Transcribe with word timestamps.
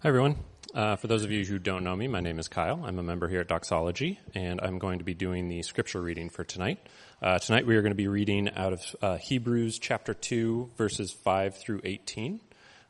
Hi, 0.00 0.10
everyone. 0.10 0.36
Uh, 0.72 0.94
for 0.94 1.08
those 1.08 1.24
of 1.24 1.32
you 1.32 1.44
who 1.44 1.58
don't 1.58 1.82
know 1.82 1.96
me, 1.96 2.06
my 2.06 2.20
name 2.20 2.38
is 2.38 2.46
Kyle. 2.46 2.84
I'm 2.84 3.00
a 3.00 3.02
member 3.02 3.26
here 3.26 3.40
at 3.40 3.48
Doxology, 3.48 4.20
and 4.32 4.60
I'm 4.60 4.78
going 4.78 4.98
to 4.98 5.04
be 5.04 5.12
doing 5.12 5.48
the 5.48 5.62
scripture 5.62 6.00
reading 6.00 6.30
for 6.30 6.44
tonight. 6.44 6.78
Uh, 7.20 7.40
tonight 7.40 7.66
we 7.66 7.74
are 7.74 7.82
going 7.82 7.90
to 7.90 7.96
be 7.96 8.06
reading 8.06 8.48
out 8.54 8.74
of 8.74 8.96
uh, 9.02 9.16
Hebrews 9.16 9.80
chapter 9.80 10.14
2, 10.14 10.70
verses 10.76 11.10
5 11.10 11.56
through 11.56 11.80
18. 11.82 12.38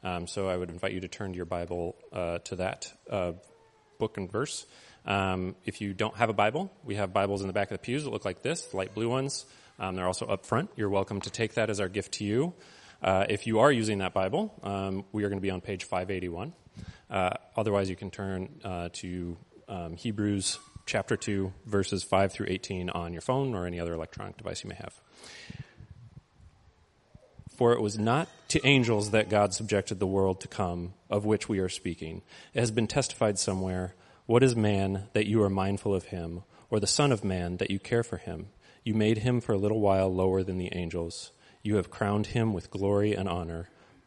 Um, 0.05 0.27
so 0.27 0.51
I 0.51 0.59
would 0.59 0.69
invite 0.69 0.93
you 0.93 1.01
to 1.01 1.09
turn 1.09 1.31
to 1.31 1.37
your 1.37 1.47
Bible 1.47 1.97
uh, 2.13 2.41
to 2.41 2.57
that 2.57 2.93
uh, 3.09 3.32
book 3.98 4.18
and 4.18 4.30
verse. 4.30 4.66
Um, 5.06 5.56
if 5.64 5.80
you 5.80 5.95
don't 5.95 6.14
have 6.16 6.29
a 6.29 6.34
Bible, 6.34 6.70
we 6.84 6.96
have 6.96 7.14
Bibles 7.14 7.40
in 7.40 7.46
the 7.46 7.54
back 7.54 7.70
of 7.70 7.79
the 7.79 7.82
pews 7.82 8.04
that 8.04 8.11
look 8.11 8.27
like 8.27 8.43
this, 8.43 8.75
light 8.75 8.95
blue 8.95 9.09
ones. 9.09 9.46
Um, 9.79 9.96
they're 9.96 10.06
also 10.06 10.27
up 10.27 10.45
front. 10.45 10.68
You're 10.77 10.90
welcome 10.90 11.22
to 11.22 11.30
take 11.30 11.54
that 11.54 11.70
as 11.70 11.80
our 11.80 11.88
gift 11.88 12.12
to 12.18 12.25
you. 12.25 12.52
Uh, 13.02 13.25
if 13.30 13.46
you 13.46 13.61
are 13.61 13.72
using 13.72 14.00
that 14.00 14.12
Bible, 14.12 14.52
um, 14.62 15.06
we 15.12 15.25
are 15.25 15.30
going 15.30 15.38
to 15.38 15.43
be 15.43 15.50
on 15.50 15.62
page 15.62 15.84
581. 15.84 16.52
Uh, 17.11 17.31
otherwise, 17.57 17.89
you 17.89 17.97
can 17.97 18.11
turn 18.11 18.49
uh, 18.64 18.89
to 18.93 19.36
um, 19.69 19.96
Hebrews 19.96 20.59
chapter 20.86 21.17
2, 21.17 21.53
verses 21.67 22.03
5 22.03 22.32
through 22.32 22.46
18 22.49 22.91
on 22.91 23.13
your 23.13 23.21
phone 23.21 23.55
or 23.55 23.67
any 23.67 23.79
other 23.79 23.95
electronic 23.95 24.36
device 24.36 24.64
you 24.64 24.71
may 24.71 24.77
have. 24.77 24.95
For 27.57 27.72
it 27.72 27.81
was 27.81 27.99
not 27.99 28.29
to 28.49 28.67
angels 28.67 29.11
that 29.11 29.29
God 29.29 29.53
subjected 29.53 29.99
the 29.99 30.07
world 30.07 30.41
to 30.41 30.49
come, 30.49 30.95
of 31.11 31.25
which 31.25 31.49
we 31.49 31.59
are 31.59 31.69
speaking. 31.69 32.22
It 32.55 32.61
has 32.61 32.70
been 32.70 32.86
testified 32.86 33.39
somewhere 33.39 33.95
What 34.27 34.42
is 34.42 34.55
man 34.55 35.08
that 35.14 35.27
you 35.27 35.42
are 35.42 35.50
mindful 35.50 35.95
of 35.95 36.05
him, 36.05 36.42
or 36.70 36.78
the 36.78 36.86
Son 36.86 37.12
of 37.12 37.25
Man 37.25 37.56
that 37.56 37.70
you 37.70 37.78
care 37.78 38.03
for 38.03 38.19
him? 38.19 38.48
You 38.84 38.95
made 38.95 39.19
him 39.19 39.41
for 39.41 39.53
a 39.55 39.58
little 39.58 39.81
while 39.81 40.14
lower 40.14 40.42
than 40.42 40.58
the 40.58 40.75
angels. 40.75 41.33
You 41.62 41.77
have 41.77 41.91
crowned 41.91 42.28
him 42.28 42.53
with 42.53 42.70
glory 42.70 43.14
and 43.14 43.28
honor 43.28 43.70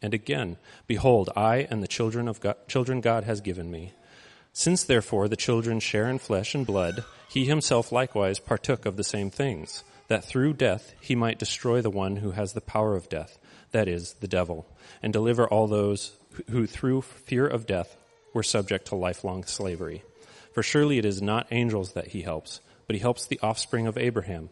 And 0.00 0.14
again, 0.14 0.56
behold, 0.86 1.30
I 1.34 1.66
and 1.70 1.82
the 1.82 1.88
children 1.88 2.28
of 2.28 2.40
God, 2.40 2.56
children 2.68 3.00
God 3.00 3.24
has 3.24 3.40
given 3.40 3.70
me. 3.70 3.92
Since 4.52 4.84
therefore 4.84 5.28
the 5.28 5.36
children 5.36 5.80
share 5.80 6.08
in 6.08 6.18
flesh 6.18 6.54
and 6.54 6.66
blood, 6.66 7.04
he 7.28 7.44
himself 7.44 7.92
likewise 7.92 8.38
partook 8.38 8.86
of 8.86 8.96
the 8.96 9.04
same 9.04 9.30
things, 9.30 9.84
that 10.08 10.24
through 10.24 10.54
death 10.54 10.94
he 11.00 11.14
might 11.14 11.38
destroy 11.38 11.82
the 11.82 11.90
one 11.90 12.16
who 12.16 12.32
has 12.32 12.52
the 12.52 12.60
power 12.60 12.96
of 12.96 13.08
death, 13.08 13.38
that 13.72 13.88
is, 13.88 14.14
the 14.14 14.28
devil, 14.28 14.66
and 15.02 15.12
deliver 15.12 15.46
all 15.46 15.66
those 15.66 16.16
who 16.50 16.66
through 16.66 17.02
fear 17.02 17.46
of 17.46 17.66
death 17.66 17.96
were 18.32 18.42
subject 18.42 18.86
to 18.86 18.94
lifelong 18.94 19.44
slavery. 19.44 20.02
For 20.52 20.62
surely 20.62 20.98
it 20.98 21.04
is 21.04 21.20
not 21.20 21.48
angels 21.50 21.92
that 21.92 22.08
he 22.08 22.22
helps, 22.22 22.60
but 22.86 22.94
he 22.94 23.00
helps 23.00 23.26
the 23.26 23.40
offspring 23.42 23.86
of 23.86 23.98
Abraham. 23.98 24.50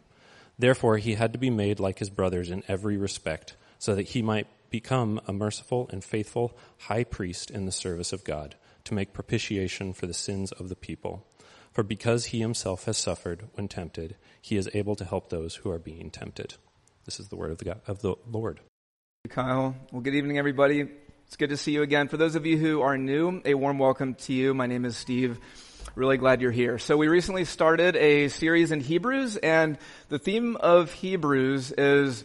Therefore 0.58 0.98
he 0.98 1.14
had 1.14 1.32
to 1.32 1.38
be 1.38 1.50
made 1.50 1.80
like 1.80 1.98
his 1.98 2.10
brothers 2.10 2.50
in 2.50 2.62
every 2.68 2.96
respect, 2.96 3.56
so 3.78 3.94
that 3.94 4.08
he 4.08 4.22
might 4.22 4.46
become 4.70 5.20
a 5.26 5.32
merciful 5.32 5.88
and 5.92 6.02
faithful 6.02 6.56
high 6.80 7.04
priest 7.04 7.50
in 7.50 7.66
the 7.66 7.72
service 7.72 8.12
of 8.12 8.24
God 8.24 8.56
to 8.84 8.94
make 8.94 9.12
propitiation 9.12 9.92
for 9.92 10.06
the 10.06 10.14
sins 10.14 10.52
of 10.52 10.68
the 10.68 10.76
people. 10.76 11.26
For 11.72 11.82
because 11.82 12.26
he 12.26 12.40
himself 12.40 12.84
has 12.86 12.96
suffered 12.96 13.48
when 13.54 13.68
tempted, 13.68 14.16
he 14.40 14.56
is 14.56 14.70
able 14.72 14.96
to 14.96 15.04
help 15.04 15.28
those 15.28 15.56
who 15.56 15.70
are 15.70 15.78
being 15.78 16.10
tempted. 16.10 16.54
This 17.04 17.20
is 17.20 17.28
the 17.28 17.36
word 17.36 17.50
of 17.50 17.58
the, 17.58 17.66
God, 17.66 17.80
of 17.86 18.00
the 18.00 18.14
Lord. 18.30 18.60
Kyle. 19.28 19.76
Well, 19.92 20.02
good 20.02 20.14
evening, 20.14 20.38
everybody. 20.38 20.88
It's 21.26 21.36
good 21.36 21.50
to 21.50 21.56
see 21.56 21.72
you 21.72 21.82
again. 21.82 22.08
For 22.08 22.16
those 22.16 22.36
of 22.36 22.46
you 22.46 22.56
who 22.56 22.82
are 22.82 22.96
new, 22.96 23.42
a 23.44 23.54
warm 23.54 23.78
welcome 23.78 24.14
to 24.14 24.32
you. 24.32 24.54
My 24.54 24.66
name 24.66 24.84
is 24.84 24.96
Steve. 24.96 25.38
Really 25.96 26.16
glad 26.16 26.40
you're 26.40 26.52
here. 26.52 26.78
So 26.78 26.96
we 26.96 27.08
recently 27.08 27.44
started 27.44 27.96
a 27.96 28.28
series 28.28 28.70
in 28.70 28.80
Hebrews, 28.80 29.36
and 29.36 29.78
the 30.08 30.18
theme 30.18 30.56
of 30.56 30.92
Hebrews 30.92 31.72
is 31.72 32.24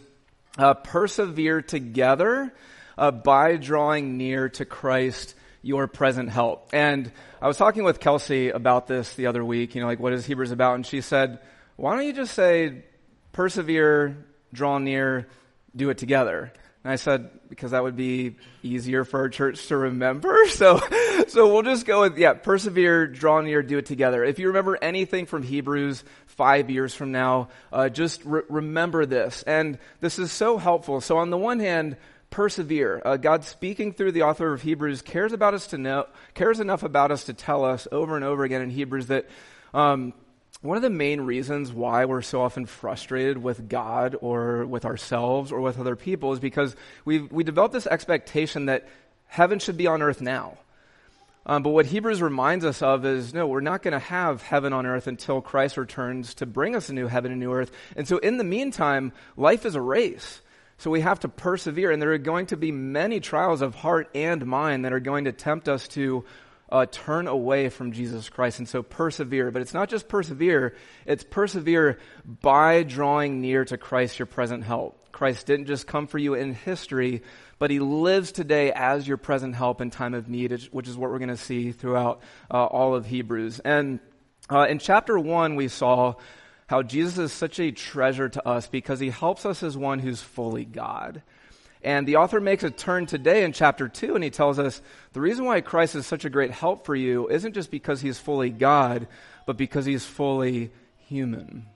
uh, 0.58 0.74
persevere 0.74 1.62
together 1.62 2.52
uh, 2.98 3.10
by 3.10 3.56
drawing 3.56 4.16
near 4.16 4.48
to 4.50 4.64
Christ, 4.64 5.34
your 5.62 5.86
present 5.86 6.28
help. 6.28 6.70
And 6.72 7.10
I 7.40 7.46
was 7.46 7.56
talking 7.56 7.84
with 7.84 8.00
Kelsey 8.00 8.50
about 8.50 8.86
this 8.86 9.14
the 9.14 9.26
other 9.26 9.44
week, 9.44 9.74
you 9.74 9.80
know, 9.80 9.86
like 9.86 10.00
what 10.00 10.12
is 10.12 10.26
Hebrews 10.26 10.50
about? 10.50 10.74
And 10.74 10.86
she 10.86 11.00
said, 11.00 11.38
why 11.76 11.96
don't 11.96 12.06
you 12.06 12.12
just 12.12 12.34
say 12.34 12.84
persevere, 13.32 14.16
draw 14.52 14.78
near, 14.78 15.28
do 15.74 15.90
it 15.90 15.98
together? 15.98 16.52
And 16.84 16.92
I 16.92 16.96
said, 16.96 17.30
because 17.48 17.70
that 17.70 17.82
would 17.82 17.96
be 17.96 18.36
easier 18.62 19.04
for 19.04 19.20
our 19.20 19.28
church 19.28 19.68
to 19.68 19.76
remember. 19.76 20.36
So, 20.52 20.80
so 21.28 21.52
we'll 21.52 21.62
just 21.62 21.86
go 21.86 22.02
with, 22.02 22.18
yeah, 22.18 22.34
persevere, 22.34 23.06
draw 23.06 23.40
near, 23.40 23.62
do 23.62 23.78
it 23.78 23.86
together. 23.86 24.22
If 24.22 24.38
you 24.38 24.48
remember 24.48 24.78
anything 24.80 25.26
from 25.26 25.42
Hebrews 25.42 26.04
five 26.26 26.70
years 26.70 26.94
from 26.94 27.10
now, 27.10 27.48
uh, 27.72 27.88
just 27.88 28.24
re- 28.24 28.42
remember 28.48 29.06
this. 29.06 29.42
And 29.44 29.78
this 30.00 30.18
is 30.18 30.30
so 30.30 30.58
helpful. 30.58 31.00
So 31.00 31.16
on 31.18 31.30
the 31.30 31.38
one 31.38 31.58
hand, 31.58 31.96
persevere. 32.30 33.00
Uh, 33.04 33.16
God 33.16 33.44
speaking 33.44 33.92
through 33.92 34.12
the 34.12 34.22
author 34.22 34.52
of 34.52 34.62
Hebrews 34.62 35.02
cares 35.02 35.32
about 35.32 35.54
us 35.54 35.68
to 35.68 35.78
know, 35.78 36.06
cares 36.34 36.60
enough 36.60 36.82
about 36.82 37.10
us 37.10 37.24
to 37.24 37.34
tell 37.34 37.64
us 37.64 37.88
over 37.92 38.14
and 38.16 38.24
over 38.24 38.44
again 38.44 38.62
in 38.62 38.70
Hebrews 38.70 39.06
that, 39.06 39.26
um, 39.74 40.12
one 40.62 40.76
of 40.76 40.82
the 40.82 40.90
main 40.90 41.20
reasons 41.22 41.72
why 41.72 42.04
we're 42.04 42.22
so 42.22 42.40
often 42.40 42.66
frustrated 42.66 43.36
with 43.36 43.68
God 43.68 44.16
or 44.20 44.64
with 44.64 44.84
ourselves 44.84 45.50
or 45.50 45.60
with 45.60 45.78
other 45.78 45.96
people 45.96 46.32
is 46.32 46.38
because 46.38 46.76
we 47.04 47.18
we 47.20 47.42
develop 47.42 47.72
this 47.72 47.86
expectation 47.86 48.66
that 48.66 48.88
heaven 49.26 49.58
should 49.58 49.76
be 49.76 49.88
on 49.88 50.02
earth 50.02 50.20
now. 50.20 50.56
Um, 51.44 51.64
but 51.64 51.70
what 51.70 51.86
Hebrews 51.86 52.22
reminds 52.22 52.64
us 52.64 52.80
of 52.80 53.04
is 53.04 53.34
no, 53.34 53.48
we're 53.48 53.60
not 53.60 53.82
going 53.82 53.92
to 53.92 53.98
have 53.98 54.42
heaven 54.42 54.72
on 54.72 54.86
earth 54.86 55.08
until 55.08 55.40
Christ 55.40 55.76
returns 55.76 56.34
to 56.34 56.46
bring 56.46 56.76
us 56.76 56.88
a 56.88 56.94
new 56.94 57.08
heaven 57.08 57.32
and 57.32 57.40
new 57.40 57.52
earth. 57.52 57.72
And 57.96 58.06
so 58.06 58.18
in 58.18 58.36
the 58.36 58.44
meantime, 58.44 59.12
life 59.36 59.66
is 59.66 59.74
a 59.74 59.80
race. 59.80 60.40
So 60.78 60.90
we 60.90 61.00
have 61.00 61.20
to 61.20 61.28
persevere, 61.28 61.90
and 61.90 62.00
there 62.00 62.12
are 62.12 62.18
going 62.18 62.46
to 62.46 62.56
be 62.56 62.72
many 62.72 63.20
trials 63.20 63.62
of 63.62 63.74
heart 63.74 64.08
and 64.14 64.44
mind 64.46 64.84
that 64.84 64.92
are 64.92 65.00
going 65.00 65.24
to 65.24 65.32
tempt 65.32 65.68
us 65.68 65.86
to 65.88 66.24
uh, 66.72 66.86
turn 66.90 67.28
away 67.28 67.68
from 67.68 67.92
Jesus 67.92 68.30
Christ. 68.30 68.58
And 68.58 68.68
so 68.68 68.82
persevere. 68.82 69.50
But 69.50 69.62
it's 69.62 69.74
not 69.74 69.90
just 69.90 70.08
persevere, 70.08 70.74
it's 71.06 71.22
persevere 71.22 71.98
by 72.24 72.82
drawing 72.82 73.40
near 73.40 73.64
to 73.66 73.76
Christ, 73.76 74.18
your 74.18 74.26
present 74.26 74.64
help. 74.64 74.98
Christ 75.12 75.46
didn't 75.46 75.66
just 75.66 75.86
come 75.86 76.06
for 76.06 76.16
you 76.16 76.32
in 76.32 76.54
history, 76.54 77.22
but 77.58 77.70
he 77.70 77.78
lives 77.78 78.32
today 78.32 78.72
as 78.72 79.06
your 79.06 79.18
present 79.18 79.54
help 79.54 79.82
in 79.82 79.90
time 79.90 80.14
of 80.14 80.28
need, 80.28 80.50
which 80.72 80.88
is 80.88 80.96
what 80.96 81.10
we're 81.10 81.18
going 81.18 81.28
to 81.28 81.36
see 81.36 81.70
throughout 81.70 82.22
uh, 82.50 82.64
all 82.64 82.94
of 82.94 83.04
Hebrews. 83.04 83.60
And 83.60 84.00
uh, 84.50 84.66
in 84.68 84.78
chapter 84.78 85.18
1, 85.18 85.54
we 85.54 85.68
saw 85.68 86.14
how 86.66 86.82
Jesus 86.82 87.18
is 87.18 87.32
such 87.32 87.60
a 87.60 87.70
treasure 87.70 88.30
to 88.30 88.48
us 88.48 88.66
because 88.66 88.98
he 88.98 89.10
helps 89.10 89.44
us 89.44 89.62
as 89.62 89.76
one 89.76 89.98
who's 89.98 90.22
fully 90.22 90.64
God. 90.64 91.22
And 91.84 92.06
the 92.06 92.16
author 92.16 92.40
makes 92.40 92.62
a 92.62 92.70
turn 92.70 93.06
today 93.06 93.42
in 93.44 93.52
chapter 93.52 93.88
2, 93.88 94.14
and 94.14 94.22
he 94.22 94.30
tells 94.30 94.58
us 94.58 94.80
the 95.12 95.20
reason 95.20 95.44
why 95.44 95.60
Christ 95.60 95.96
is 95.96 96.06
such 96.06 96.24
a 96.24 96.30
great 96.30 96.52
help 96.52 96.86
for 96.86 96.94
you 96.94 97.28
isn't 97.28 97.54
just 97.54 97.70
because 97.70 98.00
he's 98.00 98.18
fully 98.18 98.50
God, 98.50 99.08
but 99.46 99.56
because 99.56 99.84
he's 99.84 100.04
fully 100.04 100.70
human. 101.08 101.66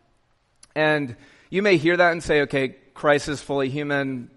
And 0.75 1.17
you 1.50 1.62
may 1.62 1.76
hear 1.76 1.97
that 1.97 2.12
and 2.12 2.23
say, 2.23 2.43
okay, 2.43 2.76
Christ 2.94 3.29
is 3.29 3.41
fully 3.41 3.69
human. 3.69 4.31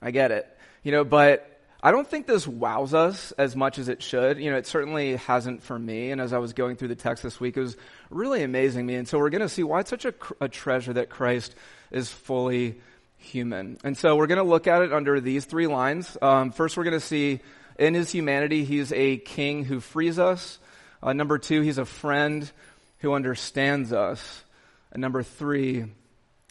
I 0.00 0.12
get 0.12 0.30
it. 0.30 0.46
You 0.84 0.92
know, 0.92 1.04
but 1.04 1.46
I 1.82 1.90
don't 1.90 2.06
think 2.06 2.26
this 2.26 2.46
wows 2.46 2.94
us 2.94 3.32
as 3.32 3.56
much 3.56 3.78
as 3.78 3.88
it 3.88 4.02
should. 4.02 4.38
You 4.38 4.50
know, 4.50 4.58
it 4.58 4.66
certainly 4.66 5.16
hasn't 5.16 5.62
for 5.62 5.78
me. 5.78 6.10
And 6.10 6.20
as 6.20 6.32
I 6.32 6.38
was 6.38 6.52
going 6.52 6.76
through 6.76 6.88
the 6.88 6.94
text 6.94 7.22
this 7.22 7.40
week, 7.40 7.56
it 7.56 7.60
was 7.60 7.76
really 8.10 8.42
amazing 8.42 8.86
me. 8.86 8.94
And 8.94 9.08
so 9.08 9.18
we're 9.18 9.30
going 9.30 9.40
to 9.40 9.48
see 9.48 9.62
why 9.62 9.80
it's 9.80 9.90
such 9.90 10.04
a, 10.04 10.14
a 10.40 10.48
treasure 10.48 10.92
that 10.92 11.08
Christ 11.08 11.54
is 11.90 12.10
fully 12.10 12.80
human. 13.20 13.78
And 13.84 13.96
so 13.96 14.16
we're 14.16 14.26
going 14.26 14.38
to 14.38 14.44
look 14.44 14.66
at 14.66 14.82
it 14.82 14.92
under 14.92 15.20
these 15.20 15.44
three 15.44 15.66
lines. 15.66 16.16
Um, 16.20 16.50
first, 16.50 16.76
we're 16.76 16.84
going 16.84 16.98
to 16.98 17.00
see 17.06 17.40
in 17.78 17.94
his 17.94 18.10
humanity, 18.10 18.64
he's 18.64 18.92
a 18.92 19.18
king 19.18 19.64
who 19.64 19.80
frees 19.80 20.18
us. 20.18 20.58
Uh, 21.02 21.12
number 21.12 21.38
two, 21.38 21.60
he's 21.60 21.78
a 21.78 21.84
friend 21.84 22.50
who 22.98 23.14
understands 23.14 23.92
us. 23.92 24.44
And 24.92 25.00
number 25.00 25.22
three, 25.22 25.86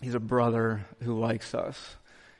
he's 0.01 0.15
a 0.15 0.19
brother 0.19 0.85
who 1.03 1.19
likes 1.19 1.53
us. 1.53 1.77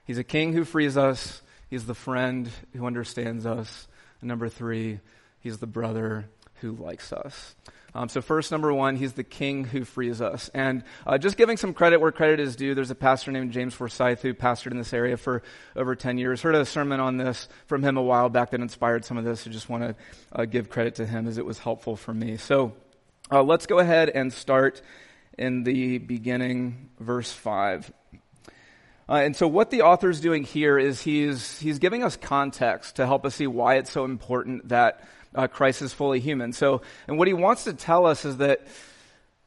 He's 0.05 0.17
a 0.17 0.23
king 0.23 0.53
who 0.53 0.63
frees 0.63 0.97
us. 0.97 1.41
He's 1.69 1.85
the 1.85 1.93
friend 1.93 2.49
who 2.75 2.85
understands 2.87 3.45
us. 3.45 3.87
And 4.21 4.27
number 4.27 4.49
three, 4.49 4.99
he's 5.41 5.59
the 5.59 5.67
brother 5.67 6.25
who 6.61 6.71
likes 6.71 7.11
us. 7.13 7.56
Um, 7.95 8.07
so 8.07 8.21
first, 8.21 8.51
number 8.51 8.71
one, 8.71 8.95
he's 8.95 9.13
the 9.13 9.23
king 9.23 9.63
who 9.63 9.83
frees 9.83 10.21
us. 10.21 10.50
And 10.53 10.83
uh, 11.07 11.17
just 11.17 11.38
giving 11.38 11.57
some 11.57 11.73
credit 11.73 12.00
where 12.00 12.11
credit 12.11 12.39
is 12.39 12.56
due, 12.56 12.75
there's 12.75 12.91
a 12.91 12.95
pastor 12.95 13.31
named 13.31 13.51
James 13.51 13.73
Forsyth 13.73 14.21
who 14.21 14.33
pastored 14.33 14.71
in 14.71 14.77
this 14.77 14.94
area 14.94 15.17
for 15.17 15.41
over 15.75 15.95
10 15.95 16.17
years. 16.17 16.41
Heard 16.41 16.56
a 16.56 16.65
sermon 16.65 17.00
on 17.00 17.17
this 17.17 17.47
from 17.65 17.83
him 17.83 17.97
a 17.97 18.01
while 18.01 18.29
back 18.29 18.51
that 18.51 18.61
inspired 18.61 19.06
some 19.06 19.17
of 19.17 19.25
this. 19.25 19.47
I 19.47 19.50
just 19.50 19.69
want 19.69 19.83
to 19.83 19.95
uh, 20.31 20.45
give 20.45 20.69
credit 20.69 20.95
to 20.95 21.06
him 21.06 21.27
as 21.27 21.38
it 21.38 21.45
was 21.45 21.57
helpful 21.57 21.95
for 21.95 22.13
me. 22.13 22.38
So 22.38 22.73
uh, 23.31 23.41
let's 23.41 23.65
go 23.65 23.79
ahead 23.79 24.09
and 24.09 24.31
start 24.31 24.81
in 25.38 25.63
the 25.63 25.97
beginning, 25.97 26.89
verse 27.00 27.31
5. 27.31 27.91
Uh, 29.09 29.13
and 29.13 29.35
so 29.35 29.47
what 29.47 29.71
the 29.71 29.81
author 29.81 30.11
is 30.11 30.21
doing 30.21 30.44
here 30.44 30.77
is 30.77 31.01
he's, 31.01 31.59
he's 31.59 31.79
giving 31.79 32.03
us 32.03 32.15
context 32.15 32.97
to 32.97 33.07
help 33.07 33.25
us 33.25 33.33
see 33.33 33.47
why 33.47 33.75
it's 33.75 33.89
so 33.89 34.06
important 34.06 34.69
that 34.69 35.03
uh, 35.35 35.47
Christ 35.47 35.81
is 35.81 35.93
fully 35.93 36.19
human. 36.19 36.53
So, 36.53 36.81
and 37.07 37.17
what 37.17 37.27
he 37.27 37.33
wants 37.33 37.65
to 37.65 37.73
tell 37.73 38.05
us 38.05 38.25
is 38.25 38.37
that 38.37 38.65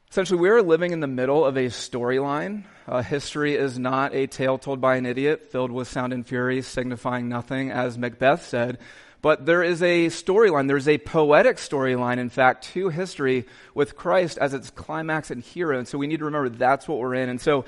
essentially 0.09 0.39
we 0.39 0.49
are 0.49 0.61
living 0.61 0.91
in 0.91 0.99
the 0.99 1.07
middle 1.07 1.45
of 1.45 1.57
a 1.57 1.65
storyline. 1.65 2.63
Uh, 2.87 3.01
history 3.01 3.55
is 3.55 3.79
not 3.79 4.13
a 4.13 4.27
tale 4.27 4.57
told 4.57 4.81
by 4.81 4.95
an 4.95 5.05
idiot 5.05 5.51
filled 5.51 5.71
with 5.71 5.87
sound 5.87 6.13
and 6.13 6.25
fury, 6.25 6.61
signifying 6.61 7.29
nothing, 7.29 7.71
as 7.71 7.97
Macbeth 7.97 8.45
said. 8.45 8.77
But 9.21 9.45
there 9.45 9.63
is 9.63 9.81
a 9.81 10.07
storyline. 10.07 10.67
There's 10.67 10.89
a 10.89 10.97
poetic 10.97 11.55
storyline, 11.55 12.17
in 12.17 12.29
fact, 12.29 12.65
to 12.73 12.89
history 12.89 13.45
with 13.73 13.95
Christ 13.95 14.37
as 14.37 14.53
its 14.53 14.69
climax 14.69 15.31
and 15.31 15.41
hero. 15.41 15.77
And 15.77 15.87
so 15.87 15.97
we 15.97 16.07
need 16.07 16.19
to 16.19 16.25
remember 16.25 16.49
that's 16.49 16.89
what 16.89 16.99
we're 16.99 17.15
in. 17.15 17.29
And 17.29 17.39
so 17.39 17.63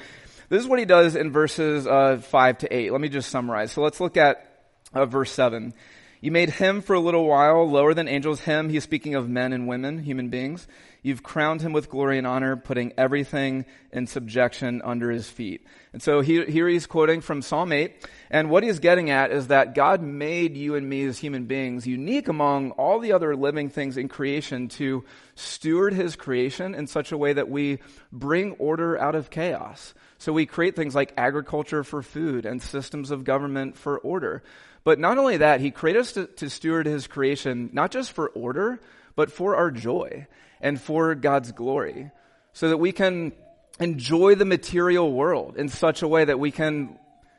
this 0.50 0.62
is 0.62 0.68
what 0.68 0.80
he 0.80 0.86
does 0.86 1.16
in 1.16 1.32
verses 1.32 1.88
uh, 1.88 2.18
5 2.18 2.58
to 2.60 2.76
8. 2.76 2.92
Let 2.92 3.00
me 3.00 3.08
just 3.08 3.30
summarize. 3.30 3.72
So 3.72 3.82
let's 3.82 4.02
look 4.02 4.18
at 4.18 4.68
uh, 4.94 5.06
verse 5.06 5.32
7. 5.32 5.74
You 6.22 6.32
made 6.32 6.50
him 6.52 6.82
for 6.82 6.94
a 6.94 7.00
little 7.00 7.26
while 7.26 7.70
lower 7.70 7.94
than 7.94 8.08
angels. 8.08 8.40
Him, 8.40 8.70
he's 8.70 8.84
speaking 8.84 9.16
of 9.16 9.30
men 9.30 9.54
and 9.54 9.68
women, 9.68 10.00
human 10.00 10.30
beings. 10.30 10.68
You've 11.04 11.22
crowned 11.22 11.62
him 11.62 11.72
with 11.72 11.90
glory 11.90 12.18
and 12.18 12.26
honor, 12.26 12.56
putting 12.56 12.94
everything 12.98 13.66
in 13.92 14.08
subjection 14.08 14.82
under 14.84 15.12
his 15.12 15.30
feet. 15.30 15.64
And 15.94 16.02
so 16.02 16.22
he, 16.22 16.44
here 16.46 16.68
he's 16.68 16.88
quoting 16.88 17.22
from 17.22 17.44
Psalm 17.44 17.72
8. 17.72 18.08
And 18.32 18.50
what 18.50 18.64
he's 18.64 18.80
getting 18.80 19.12
at 19.12 19.32
is 19.32 19.48
that 19.48 19.76
God 19.76 20.02
made 20.02 20.58
you 20.58 20.74
and 20.74 20.90
me 20.90 21.04
as 21.06 21.20
human 21.20 21.46
beings 21.46 21.86
unique 21.86 22.28
among 22.28 22.72
all 22.72 23.00
the 23.00 23.14
other 23.14 23.36
living 23.36 23.70
things 23.70 23.96
in 23.96 24.08
creation 24.08 24.68
to 24.70 25.04
steward 25.36 25.94
his 25.94 26.16
creation 26.16 26.74
in 26.74 26.88
such 26.88 27.12
a 27.12 27.18
way 27.18 27.34
that 27.34 27.50
we 27.50 27.80
bring 28.12 28.54
order 28.54 28.98
out 29.00 29.14
of 29.14 29.30
chaos. 29.30 29.94
So 30.18 30.34
we 30.34 30.48
create 30.48 30.76
things 30.76 30.96
like 30.96 31.14
agriculture 31.18 31.84
for 31.84 32.02
food 32.02 32.48
and 32.48 32.62
systems 32.64 33.12
of 33.12 33.26
government 33.26 33.78
for 33.78 34.00
order. 34.00 34.42
But 34.86 35.00
not 35.00 35.18
only 35.18 35.38
that, 35.38 35.60
he 35.60 35.72
created 35.72 36.00
us 36.00 36.12
to, 36.14 36.28
to 36.28 36.50
steward 36.50 36.86
his 36.86 37.08
creation, 37.08 37.72
not 37.74 37.92
just 37.92 38.12
for 38.12 38.30
order, 38.30 38.80
but 39.16 39.32
for 39.32 39.56
our 39.56 39.72
joy 39.72 40.28
and 40.62 40.80
for 40.80 41.16
God's 41.16 41.52
glory. 41.52 42.12
So 42.54 42.70
that 42.70 42.78
we 42.78 42.92
can 42.94 43.34
enjoy 43.80 44.36
the 44.36 44.46
material 44.46 45.12
world 45.12 45.58
in 45.58 45.70
such 45.70 46.04
a 46.04 46.08
way 46.08 46.24
that 46.24 46.40
we 46.40 46.52
can 46.52 46.98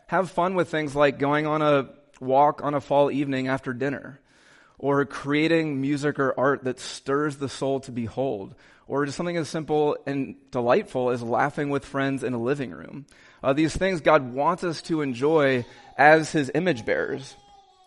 have 0.08 0.31
fun 0.31 0.54
with 0.56 0.69
things 0.69 0.94
like 0.94 1.19
going 1.19 1.46
on 1.46 1.62
a 1.62 1.88
walk 2.20 2.62
on 2.64 2.75
a 2.75 2.81
fall 2.81 3.10
evening 3.10 3.48
after 3.48 3.72
dinner, 3.72 4.20
or 4.78 5.05
creating 5.05 5.81
music 5.81 6.19
or 6.19 6.38
art 6.38 6.64
that 6.64 6.78
stirs 6.78 7.37
the 7.37 7.49
soul 7.49 7.81
to 7.81 7.93
behold, 7.93 8.55
or 8.87 9.05
just 9.05 9.17
something 9.17 9.37
as 9.37 9.49
simple 9.49 9.96
and 10.06 10.37
delightful 10.50 11.11
as 11.11 11.23
laughing 11.23 11.70
with 11.70 11.84
friends 11.84 12.23
in 12.23 12.34
a 12.34 12.43
living 12.43 12.70
room. 12.70 13.06
Uh, 13.43 13.52
these 13.52 13.76
things 13.76 14.00
God 14.00 14.32
wants 14.32 14.64
us 14.64 14.82
to 14.82 15.02
enjoy 15.02 15.64
as 15.96 16.32
his 16.32 16.50
image 16.55 16.84
bearers. 16.84 17.37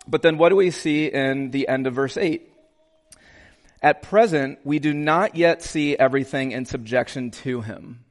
But 0.08 0.22
then 0.22 0.38
what 0.38 0.50
do 0.50 0.56
we 0.56 0.72
see 0.72 1.06
in 1.06 1.52
the 1.52 1.68
end 1.68 1.86
of 1.88 1.94
verse 1.94 2.18
8? 2.18 2.50
At 3.82 4.02
present, 4.02 4.60
we 4.64 4.80
do 4.80 4.94
not 4.94 5.36
yet 5.36 5.62
see 5.62 5.98
everything 5.98 6.52
in 6.52 6.66
subjection 6.66 7.32
to 7.32 7.62
him. 7.62 8.04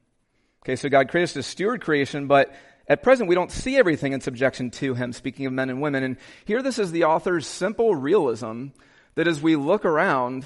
Okay, 0.63 0.75
so 0.75 0.89
God 0.89 1.09
created 1.09 1.29
us 1.29 1.33
to 1.33 1.43
steward 1.43 1.81
creation, 1.81 2.27
but 2.27 2.53
at 2.89 3.03
present 3.03 3.29
we 3.29 3.35
don't 3.35 3.51
see 3.51 3.77
everything 3.77 4.13
in 4.13 4.19
subjection 4.19 4.71
to 4.71 4.95
him, 4.95 5.13
speaking 5.13 5.45
of 5.45 5.53
men 5.53 5.69
and 5.69 5.81
women. 5.81 6.03
And 6.03 6.17
here 6.43 6.63
this 6.63 6.79
is 6.79 6.91
the 6.91 7.05
author's 7.05 7.45
simple 7.45 7.95
realism 7.95 8.67
that 9.15 9.27
as 9.27 9.41
we 9.41 9.55
look 9.55 9.85
around, 9.85 10.45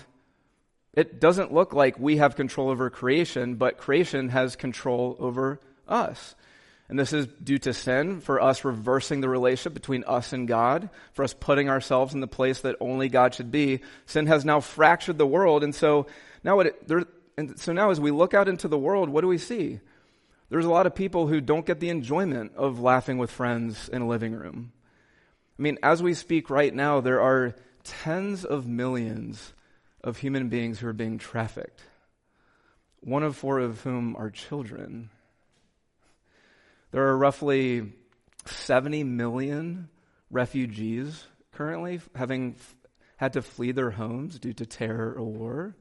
it 0.94 1.20
doesn't 1.20 1.54
look 1.54 1.74
like 1.74 1.98
we 1.98 2.18
have 2.18 2.36
control 2.36 2.70
over 2.70 2.90
creation, 2.90 3.56
but 3.56 3.78
creation 3.78 4.30
has 4.30 4.56
control 4.56 5.16
over 5.20 5.60
us. 5.88 6.36
And 6.90 7.00
this 7.00 7.14
is 7.14 7.28
due 7.28 7.58
to 7.60 7.74
sin, 7.74 8.20
for 8.20 8.42
us 8.42 8.66
reversing 8.66 9.22
the 9.22 9.30
relationship 9.30 9.74
between 9.74 10.04
us 10.04 10.34
and 10.34 10.48
God, 10.48 10.90
for 11.14 11.24
us 11.24 11.34
putting 11.34 11.70
ourselves 11.70 12.14
in 12.14 12.20
the 12.20 12.28
place 12.28 12.62
that 12.62 12.76
only 12.82 13.08
God 13.08 13.34
should 13.34 13.52
be. 13.52 13.80
Sin 14.06 14.28
has 14.28 14.44
now 14.44 14.60
fractured 14.60 15.18
the 15.18 15.26
world, 15.26 15.64
and 15.64 15.74
so 15.74 16.08
now 16.44 16.60
it, 16.60 16.88
there, 16.88 17.06
and 17.38 17.58
so 17.58 17.72
now 17.72 17.90
as 17.90 18.02
we 18.02 18.12
look 18.12 18.34
out 18.34 18.50
into 18.50 18.68
the 18.68 18.78
world, 18.78 19.10
what 19.10 19.22
do 19.22 19.28
we 19.28 19.38
see? 19.38 19.80
There's 20.54 20.66
a 20.66 20.70
lot 20.70 20.86
of 20.86 20.94
people 20.94 21.26
who 21.26 21.42
don't 21.42 21.66
get 21.66 21.80
the 21.80 21.90
enjoyment 21.90 22.52
of 22.56 22.80
laughing 22.80 23.18
with 23.18 23.32
friends 23.32 23.90
in 23.90 24.04
a 24.04 24.08
living 24.08 24.34
room. 24.34 24.72
I 25.58 25.62
mean, 25.64 25.80
as 25.82 26.04
we 26.04 26.14
speak 26.14 26.52
right 26.52 26.72
now, 26.72 27.02
there 27.02 27.20
are 27.22 27.56
tens 27.84 28.46
of 28.46 28.68
millions 28.68 29.54
of 30.04 30.20
human 30.20 30.50
beings 30.50 30.78
who 30.78 30.88
are 30.88 30.94
being 30.94 31.18
trafficked, 31.18 31.82
one 33.00 33.24
of 33.24 33.36
four 33.36 33.58
of 33.58 33.82
whom 33.82 34.16
are 34.16 34.30
children. 34.30 35.10
There 36.92 37.08
are 37.08 37.18
roughly 37.18 37.92
70 38.46 39.06
million 39.06 39.90
refugees 40.30 41.26
currently 41.52 42.00
having 42.14 42.58
f- 42.60 42.76
had 43.18 43.34
to 43.34 43.42
flee 43.42 43.72
their 43.72 43.90
homes 43.90 44.38
due 44.38 44.54
to 44.54 44.68
terror 44.68 45.16
or 45.18 45.24
war. 45.24 45.76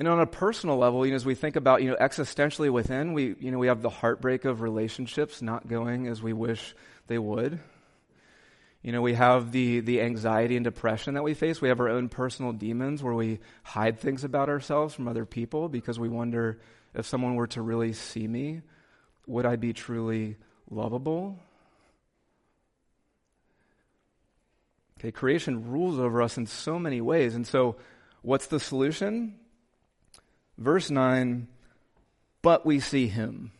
And 0.00 0.08
on 0.08 0.18
a 0.18 0.26
personal 0.26 0.78
level, 0.78 1.04
you 1.04 1.12
know, 1.12 1.16
as 1.16 1.26
we 1.26 1.34
think 1.34 1.56
about, 1.56 1.82
you 1.82 1.90
know, 1.90 1.96
existentially 2.00 2.70
within, 2.70 3.12
we, 3.12 3.36
you 3.38 3.50
know, 3.50 3.58
we 3.58 3.66
have 3.66 3.82
the 3.82 3.90
heartbreak 3.90 4.46
of 4.46 4.62
relationships 4.62 5.42
not 5.42 5.68
going 5.68 6.06
as 6.06 6.22
we 6.22 6.32
wish 6.32 6.74
they 7.06 7.18
would. 7.18 7.60
You 8.82 8.92
know, 8.92 9.02
we 9.02 9.12
have 9.12 9.52
the, 9.52 9.80
the 9.80 10.00
anxiety 10.00 10.56
and 10.56 10.64
depression 10.64 11.12
that 11.14 11.22
we 11.22 11.34
face. 11.34 11.60
We 11.60 11.68
have 11.68 11.80
our 11.80 11.90
own 11.90 12.08
personal 12.08 12.52
demons 12.52 13.02
where 13.02 13.12
we 13.12 13.40
hide 13.62 13.98
things 13.98 14.24
about 14.24 14.48
ourselves 14.48 14.94
from 14.94 15.06
other 15.06 15.26
people 15.26 15.68
because 15.68 16.00
we 16.00 16.08
wonder 16.08 16.62
if 16.94 17.04
someone 17.04 17.34
were 17.34 17.48
to 17.48 17.60
really 17.60 17.92
see 17.92 18.26
me, 18.26 18.62
would 19.26 19.44
I 19.44 19.56
be 19.56 19.74
truly 19.74 20.38
lovable? 20.70 21.38
Okay, 24.98 25.12
creation 25.12 25.70
rules 25.70 25.98
over 25.98 26.22
us 26.22 26.38
in 26.38 26.46
so 26.46 26.78
many 26.78 27.02
ways. 27.02 27.34
And 27.34 27.46
so, 27.46 27.76
what's 28.22 28.46
the 28.46 28.58
solution? 28.58 29.34
Verse 30.60 30.90
9, 30.90 31.48
but 32.42 32.66
we 32.66 32.80
see 32.80 33.08
him. 33.08 33.50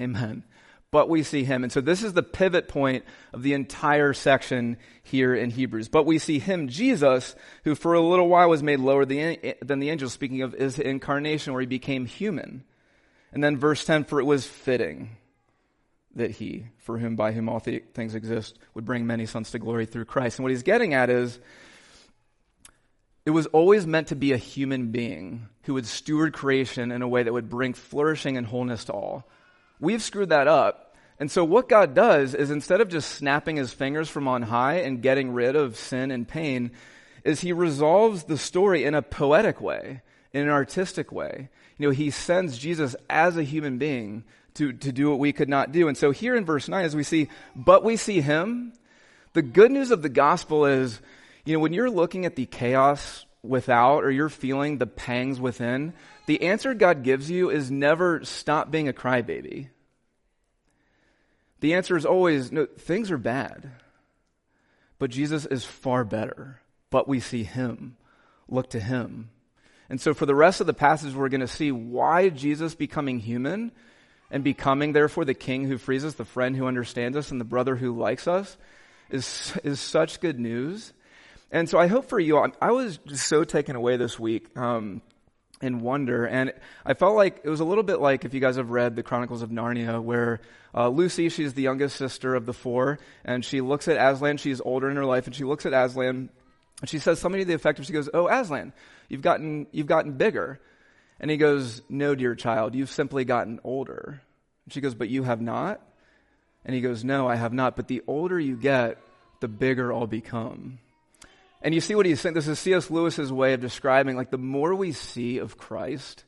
Amen. 0.00 0.42
But 0.90 1.10
we 1.10 1.22
see 1.22 1.44
him. 1.44 1.62
And 1.62 1.70
so 1.70 1.82
this 1.82 2.02
is 2.02 2.14
the 2.14 2.22
pivot 2.22 2.68
point 2.68 3.04
of 3.34 3.42
the 3.42 3.52
entire 3.52 4.14
section 4.14 4.78
here 5.02 5.34
in 5.34 5.50
Hebrews. 5.50 5.88
But 5.88 6.06
we 6.06 6.18
see 6.18 6.38
him, 6.38 6.68
Jesus, 6.68 7.34
who 7.64 7.74
for 7.74 7.92
a 7.92 8.00
little 8.00 8.28
while 8.28 8.48
was 8.48 8.62
made 8.62 8.80
lower 8.80 9.04
than 9.04 9.78
the 9.80 9.90
angels, 9.90 10.14
speaking 10.14 10.40
of 10.40 10.52
his 10.52 10.78
incarnation, 10.78 11.52
where 11.52 11.60
he 11.60 11.66
became 11.66 12.06
human. 12.06 12.64
And 13.32 13.44
then 13.44 13.58
verse 13.58 13.84
10, 13.84 14.04
for 14.04 14.20
it 14.20 14.24
was 14.24 14.46
fitting 14.46 15.16
that 16.14 16.30
he, 16.30 16.66
for 16.78 16.96
whom 16.96 17.16
by 17.16 17.32
whom 17.32 17.48
all 17.48 17.60
th- 17.60 17.84
things 17.92 18.14
exist, 18.14 18.56
would 18.72 18.84
bring 18.84 19.06
many 19.06 19.26
sons 19.26 19.50
to 19.50 19.58
glory 19.58 19.84
through 19.84 20.04
Christ. 20.04 20.38
And 20.38 20.44
what 20.44 20.52
he's 20.52 20.62
getting 20.62 20.94
at 20.94 21.10
is, 21.10 21.40
it 23.26 23.30
was 23.30 23.46
always 23.46 23.86
meant 23.86 24.08
to 24.08 24.16
be 24.16 24.32
a 24.32 24.36
human 24.36 24.92
being 24.92 25.48
who 25.64 25.74
would 25.74 25.86
steward 25.86 26.32
creation 26.32 26.92
in 26.92 27.02
a 27.02 27.08
way 27.08 27.22
that 27.22 27.32
would 27.32 27.48
bring 27.48 27.74
flourishing 27.74 28.36
and 28.36 28.46
wholeness 28.46 28.84
to 28.86 28.92
all. 28.92 29.28
We've 29.80 30.02
screwed 30.02 30.30
that 30.30 30.48
up. 30.48 30.96
And 31.18 31.30
so 31.30 31.44
what 31.44 31.68
God 31.68 31.94
does 31.94 32.34
is 32.34 32.50
instead 32.50 32.80
of 32.80 32.88
just 32.88 33.10
snapping 33.12 33.56
his 33.56 33.72
fingers 33.72 34.08
from 34.08 34.26
on 34.26 34.42
high 34.42 34.78
and 34.80 35.02
getting 35.02 35.32
rid 35.32 35.56
of 35.56 35.76
sin 35.76 36.10
and 36.10 36.26
pain, 36.26 36.72
is 37.22 37.40
he 37.40 37.52
resolves 37.52 38.24
the 38.24 38.36
story 38.36 38.84
in 38.84 38.94
a 38.94 39.02
poetic 39.02 39.60
way, 39.60 40.02
in 40.32 40.42
an 40.42 40.50
artistic 40.50 41.12
way 41.12 41.50
you 41.78 41.88
know, 41.88 41.92
he 41.92 42.10
sends 42.10 42.58
Jesus 42.58 42.94
as 43.10 43.36
a 43.36 43.42
human 43.42 43.78
being 43.78 44.24
to, 44.54 44.72
to 44.72 44.92
do 44.92 45.10
what 45.10 45.18
we 45.18 45.32
could 45.32 45.48
not 45.48 45.72
do. 45.72 45.88
And 45.88 45.96
so 45.96 46.12
here 46.12 46.36
in 46.36 46.44
verse 46.44 46.68
9, 46.68 46.84
as 46.84 46.94
we 46.94 47.02
see, 47.02 47.28
but 47.56 47.82
we 47.82 47.96
see 47.96 48.20
him, 48.20 48.72
the 49.32 49.42
good 49.42 49.72
news 49.72 49.90
of 49.90 50.02
the 50.02 50.08
gospel 50.08 50.66
is, 50.66 51.00
you 51.44 51.52
know, 51.52 51.58
when 51.58 51.72
you're 51.72 51.90
looking 51.90 52.24
at 52.24 52.36
the 52.36 52.46
chaos 52.46 53.26
without 53.44 54.04
or 54.04 54.10
you're 54.10 54.28
feeling 54.28 54.78
the 54.78 54.86
pangs 54.86 55.38
within, 55.38 55.92
the 56.26 56.42
answer 56.42 56.74
God 56.74 57.02
gives 57.02 57.30
you 57.30 57.50
is 57.50 57.70
never 57.70 58.24
stop 58.24 58.70
being 58.70 58.88
a 58.88 58.92
crybaby. 58.92 59.68
The 61.60 61.74
answer 61.74 61.96
is 61.96 62.06
always, 62.06 62.50
no, 62.50 62.66
things 62.66 63.10
are 63.10 63.18
bad. 63.18 63.70
But 64.98 65.10
Jesus 65.10 65.46
is 65.46 65.64
far 65.64 66.04
better. 66.04 66.60
But 66.90 67.08
we 67.08 67.20
see 67.20 67.42
him. 67.42 67.96
Look 68.48 68.70
to 68.70 68.80
him. 68.80 69.30
And 69.88 70.00
so 70.00 70.14
for 70.14 70.26
the 70.26 70.34
rest 70.34 70.60
of 70.60 70.66
the 70.66 70.74
passage, 70.74 71.14
we're 71.14 71.28
going 71.28 71.40
to 71.40 71.48
see 71.48 71.70
why 71.72 72.28
Jesus 72.30 72.74
becoming 72.74 73.18
human 73.18 73.72
and 74.30 74.42
becoming, 74.42 74.92
therefore, 74.92 75.24
the 75.24 75.34
king 75.34 75.64
who 75.64 75.78
frees 75.78 76.04
us, 76.04 76.14
the 76.14 76.24
friend 76.24 76.56
who 76.56 76.66
understands 76.66 77.16
us, 77.16 77.30
and 77.30 77.40
the 77.40 77.44
brother 77.44 77.76
who 77.76 77.98
likes 77.98 78.26
us 78.26 78.56
is, 79.10 79.52
is 79.62 79.80
such 79.80 80.20
good 80.20 80.40
news. 80.40 80.92
And 81.54 81.68
so 81.68 81.78
I 81.78 81.86
hope 81.86 82.08
for 82.10 82.18
you, 82.18 82.36
I 82.60 82.72
was 82.72 82.98
just 83.06 83.26
so 83.26 83.44
taken 83.44 83.76
away 83.76 83.96
this 83.96 84.18
week. 84.18 84.56
Um, 84.58 85.00
in 85.62 85.80
wonder. 85.80 86.26
And 86.26 86.52
I 86.84 86.92
felt 86.94 87.14
like 87.16 87.40
it 87.42 87.48
was 87.48 87.60
a 87.60 87.64
little 87.64 87.84
bit 87.84 88.00
like 88.00 88.26
if 88.26 88.34
you 88.34 88.40
guys 88.40 88.56
have 88.56 88.70
read 88.70 88.96
the 88.96 89.02
Chronicles 89.02 89.40
of 89.40 89.50
Narnia, 89.50 90.02
where 90.02 90.40
uh, 90.74 90.88
Lucy, 90.88 91.28
she's 91.30 91.54
the 91.54 91.62
youngest 91.62 91.96
sister 91.96 92.34
of 92.34 92.44
the 92.44 92.52
four, 92.52 92.98
and 93.24 93.42
she 93.42 93.62
looks 93.62 93.88
at 93.88 93.96
Aslan. 93.96 94.36
She's 94.36 94.60
older 94.60 94.90
in 94.90 94.96
her 94.96 95.06
life, 95.06 95.26
and 95.26 95.34
she 95.34 95.44
looks 95.44 95.64
at 95.64 95.72
Aslan, 95.72 96.28
and 96.80 96.90
she 96.90 96.98
says 96.98 97.18
something 97.20 97.40
to 97.40 97.46
the 97.46 97.54
effect 97.54 97.78
of, 97.78 97.86
she 97.86 97.92
goes, 97.92 98.10
"Oh, 98.12 98.28
Aslan, 98.28 98.74
you've 99.08 99.22
gotten 99.22 99.68
you've 99.70 99.86
gotten 99.86 100.14
bigger." 100.18 100.60
And 101.20 101.30
he 101.30 101.36
goes, 101.36 101.80
No, 101.88 102.14
dear 102.14 102.34
child, 102.34 102.74
you've 102.74 102.90
simply 102.90 103.24
gotten 103.24 103.60
older. 103.64 104.20
And 104.66 104.72
she 104.72 104.80
goes, 104.80 104.94
But 104.94 105.08
you 105.08 105.22
have 105.22 105.40
not? 105.40 105.80
And 106.64 106.74
he 106.74 106.80
goes, 106.80 107.04
No, 107.04 107.28
I 107.28 107.36
have 107.36 107.52
not. 107.52 107.76
But 107.76 107.88
the 107.88 108.02
older 108.06 108.38
you 108.38 108.56
get, 108.56 108.98
the 109.40 109.48
bigger 109.48 109.92
I'll 109.92 110.06
become. 110.06 110.80
And 111.64 111.74
you 111.74 111.80
see 111.80 111.96
what 111.96 112.06
he's 112.06 112.20
saying? 112.20 112.36
This 112.36 112.46
is 112.46 112.60
C.S. 112.60 112.90
Lewis's 112.90 113.32
way 113.32 113.54
of 113.54 113.60
describing, 113.60 114.16
like, 114.16 114.30
the 114.30 114.38
more 114.38 114.74
we 114.74 114.92
see 114.92 115.38
of 115.38 115.58
Christ, 115.58 116.24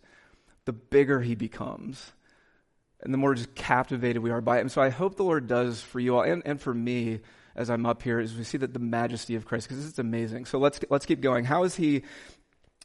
the 0.65 0.73
bigger 0.73 1.21
he 1.21 1.37
becomes. 1.37 2.13
And 3.03 3.15
the 3.15 3.19
more 3.19 3.35
just 3.35 3.55
captivated 3.55 4.23
we 4.23 4.31
are 4.31 4.41
by 4.41 4.59
him. 4.59 4.69
So 4.69 4.83
I 4.83 4.89
hope 4.89 5.15
the 5.15 5.23
Lord 5.23 5.47
does 5.47 5.81
for 5.81 6.01
you 6.01 6.17
all 6.17 6.23
and, 6.23 6.43
and 6.45 6.61
for 6.61 6.75
me 6.75 7.21
as 7.55 7.71
I'm 7.71 7.87
up 7.87 8.03
here 8.03 8.19
is 8.19 8.37
we 8.37 8.43
see 8.43 8.59
that 8.59 8.73
the 8.73 8.81
majesty 8.81 9.37
of 9.37 9.45
Christ, 9.45 9.69
because 9.69 9.87
it's 9.87 9.99
amazing. 9.99 10.47
So 10.47 10.59
let's, 10.59 10.81
let's 10.91 11.07
keep 11.07 11.21
going. 11.21 11.45
How 11.45 11.65
is 11.65 11.77
he 11.77 12.03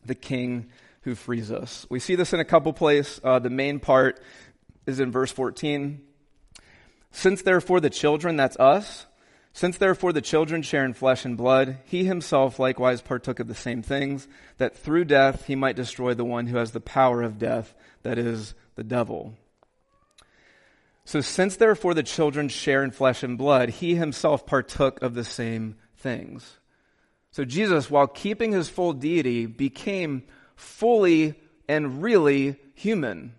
the 0.06 0.16
king 0.16 0.70
who 1.02 1.16
frees 1.16 1.52
us. 1.52 1.86
We 1.90 2.00
see 2.00 2.16
this 2.16 2.34
in 2.34 2.40
a 2.40 2.46
couple 2.46 2.74
places. 2.74 3.20
Uh, 3.24 3.40
the 3.40 3.50
main 3.50 3.80
part 3.80 4.20
is 4.86 5.00
in 5.00 5.12
verse 5.12 5.32
14. 5.32 6.02
Since 7.12 7.42
therefore 7.42 7.80
the 7.80 7.90
children, 7.90 8.38
that's 8.38 8.58
us, 8.58 9.06
since 9.54 9.78
therefore 9.78 10.14
the 10.14 10.22
children 10.22 10.62
share 10.62 10.86
in 10.86 10.94
flesh 10.94 11.26
and 11.26 11.38
blood, 11.38 11.78
he 11.86 12.06
himself 12.06 12.58
likewise 12.58 13.02
partook 13.02 13.40
of 13.40 13.48
the 13.48 13.56
same 13.56 13.82
things, 13.82 14.28
that 14.58 14.78
through 14.78 15.06
death 15.06 15.46
he 15.48 15.56
might 15.56 15.76
destroy 15.76 16.14
the 16.14 16.26
one 16.26 16.48
who 16.48 16.58
has 16.58 16.72
the 16.72 16.80
power 16.80 17.22
of 17.22 17.38
death, 17.38 17.74
that 18.04 18.18
is, 18.18 18.54
the 18.76 18.84
devil. 18.84 19.36
So 21.04 21.20
since 21.20 21.58
therefore 21.58 21.94
the 21.94 22.04
children 22.04 22.48
share 22.48 22.84
in 22.84 22.92
flesh 22.92 23.24
and 23.24 23.38
blood, 23.38 23.70
he 23.70 23.96
himself 23.96 24.46
partook 24.46 25.02
of 25.02 25.14
the 25.14 25.26
same 25.26 25.76
things. 25.98 26.58
So 27.32 27.44
Jesus, 27.44 27.90
while 27.90 28.08
keeping 28.08 28.52
his 28.52 28.70
full 28.70 28.94
deity, 28.94 29.46
became 29.46 30.24
fully 30.56 31.36
and 31.68 32.02
really 32.02 32.58
human 32.74 33.34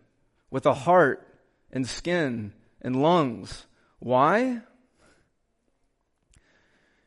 with 0.51 0.67
a 0.67 0.75
heart 0.75 1.27
and 1.71 1.87
skin 1.87 2.53
and 2.81 3.03
lungs. 3.03 3.67
Why? 3.99 4.61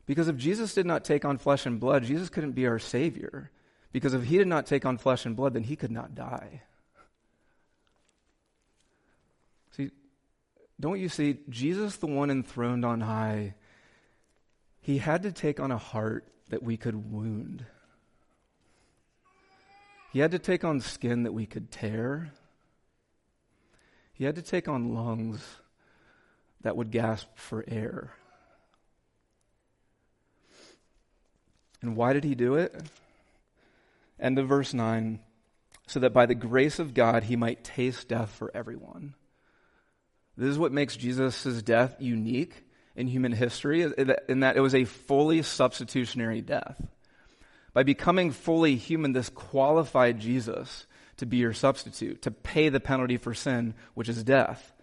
Because 0.05 0.27
if 0.27 0.37
Jesus 0.37 0.73
did 0.73 0.85
not 0.85 1.03
take 1.03 1.25
on 1.25 1.37
flesh 1.37 1.65
and 1.65 1.79
blood, 1.79 2.03
Jesus 2.03 2.29
couldn't 2.29 2.51
be 2.51 2.67
our 2.67 2.79
Savior. 2.79 3.51
Because 3.91 4.13
if 4.13 4.23
he 4.25 4.37
did 4.37 4.47
not 4.47 4.65
take 4.65 4.85
on 4.85 4.97
flesh 4.97 5.25
and 5.25 5.35
blood, 5.35 5.53
then 5.53 5.63
he 5.63 5.75
could 5.75 5.91
not 5.91 6.13
die. 6.13 6.61
See, 9.71 9.91
don't 10.79 10.99
you 10.99 11.09
see, 11.09 11.37
Jesus, 11.49 11.97
the 11.97 12.07
one 12.07 12.29
enthroned 12.29 12.85
on 12.85 13.01
high, 13.01 13.55
he 14.81 14.99
had 14.99 15.23
to 15.23 15.31
take 15.31 15.59
on 15.59 15.71
a 15.71 15.77
heart 15.77 16.27
that 16.49 16.61
we 16.61 16.77
could 16.77 17.11
wound. 17.11 17.65
He 20.13 20.19
had 20.19 20.31
to 20.31 20.39
take 20.39 20.63
on 20.63 20.79
skin 20.79 21.23
that 21.23 21.33
we 21.33 21.45
could 21.45 21.71
tear. 21.71 22.31
He 24.13 24.23
had 24.23 24.35
to 24.35 24.41
take 24.41 24.67
on 24.67 24.93
lungs 24.93 25.41
that 26.61 26.77
would 26.77 26.91
gasp 26.91 27.27
for 27.35 27.65
air. 27.67 28.13
And 31.85 31.95
why 31.95 32.13
did 32.13 32.23
he 32.23 32.33
do 32.33 32.55
it? 32.55 32.75
End 34.19 34.39
of 34.39 34.47
verse 34.47 34.73
9 34.73 35.19
so 35.87 35.99
that 35.99 36.13
by 36.13 36.25
the 36.25 36.33
grace 36.33 36.79
of 36.79 36.95
God 36.95 37.25
he 37.25 37.35
might 37.35 37.63
taste 37.63 38.07
death 38.07 38.31
for 38.31 38.49
everyone. 38.55 39.13
This 40.35 40.49
is 40.49 40.57
what 40.57 40.71
makes 40.71 40.97
Jesus' 40.97 41.61
death 41.61 41.97
unique 41.99 42.63
in 42.95 43.05
human 43.07 43.33
history, 43.33 43.83
in 43.83 44.39
that 44.39 44.57
it 44.57 44.61
was 44.61 44.73
a 44.73 44.85
fully 44.85 45.43
substitutionary 45.43 46.41
death. 46.41 46.81
By 47.73 47.83
becoming 47.83 48.31
fully 48.31 48.77
human, 48.77 49.11
this 49.11 49.29
qualified 49.29 50.19
Jesus 50.19 50.87
to 51.17 51.27
be 51.27 51.37
your 51.37 51.53
substitute, 51.53 52.23
to 52.23 52.31
pay 52.31 52.69
the 52.69 52.79
penalty 52.79 53.17
for 53.17 53.35
sin, 53.35 53.75
which 53.93 54.09
is 54.09 54.23
death. 54.23 54.73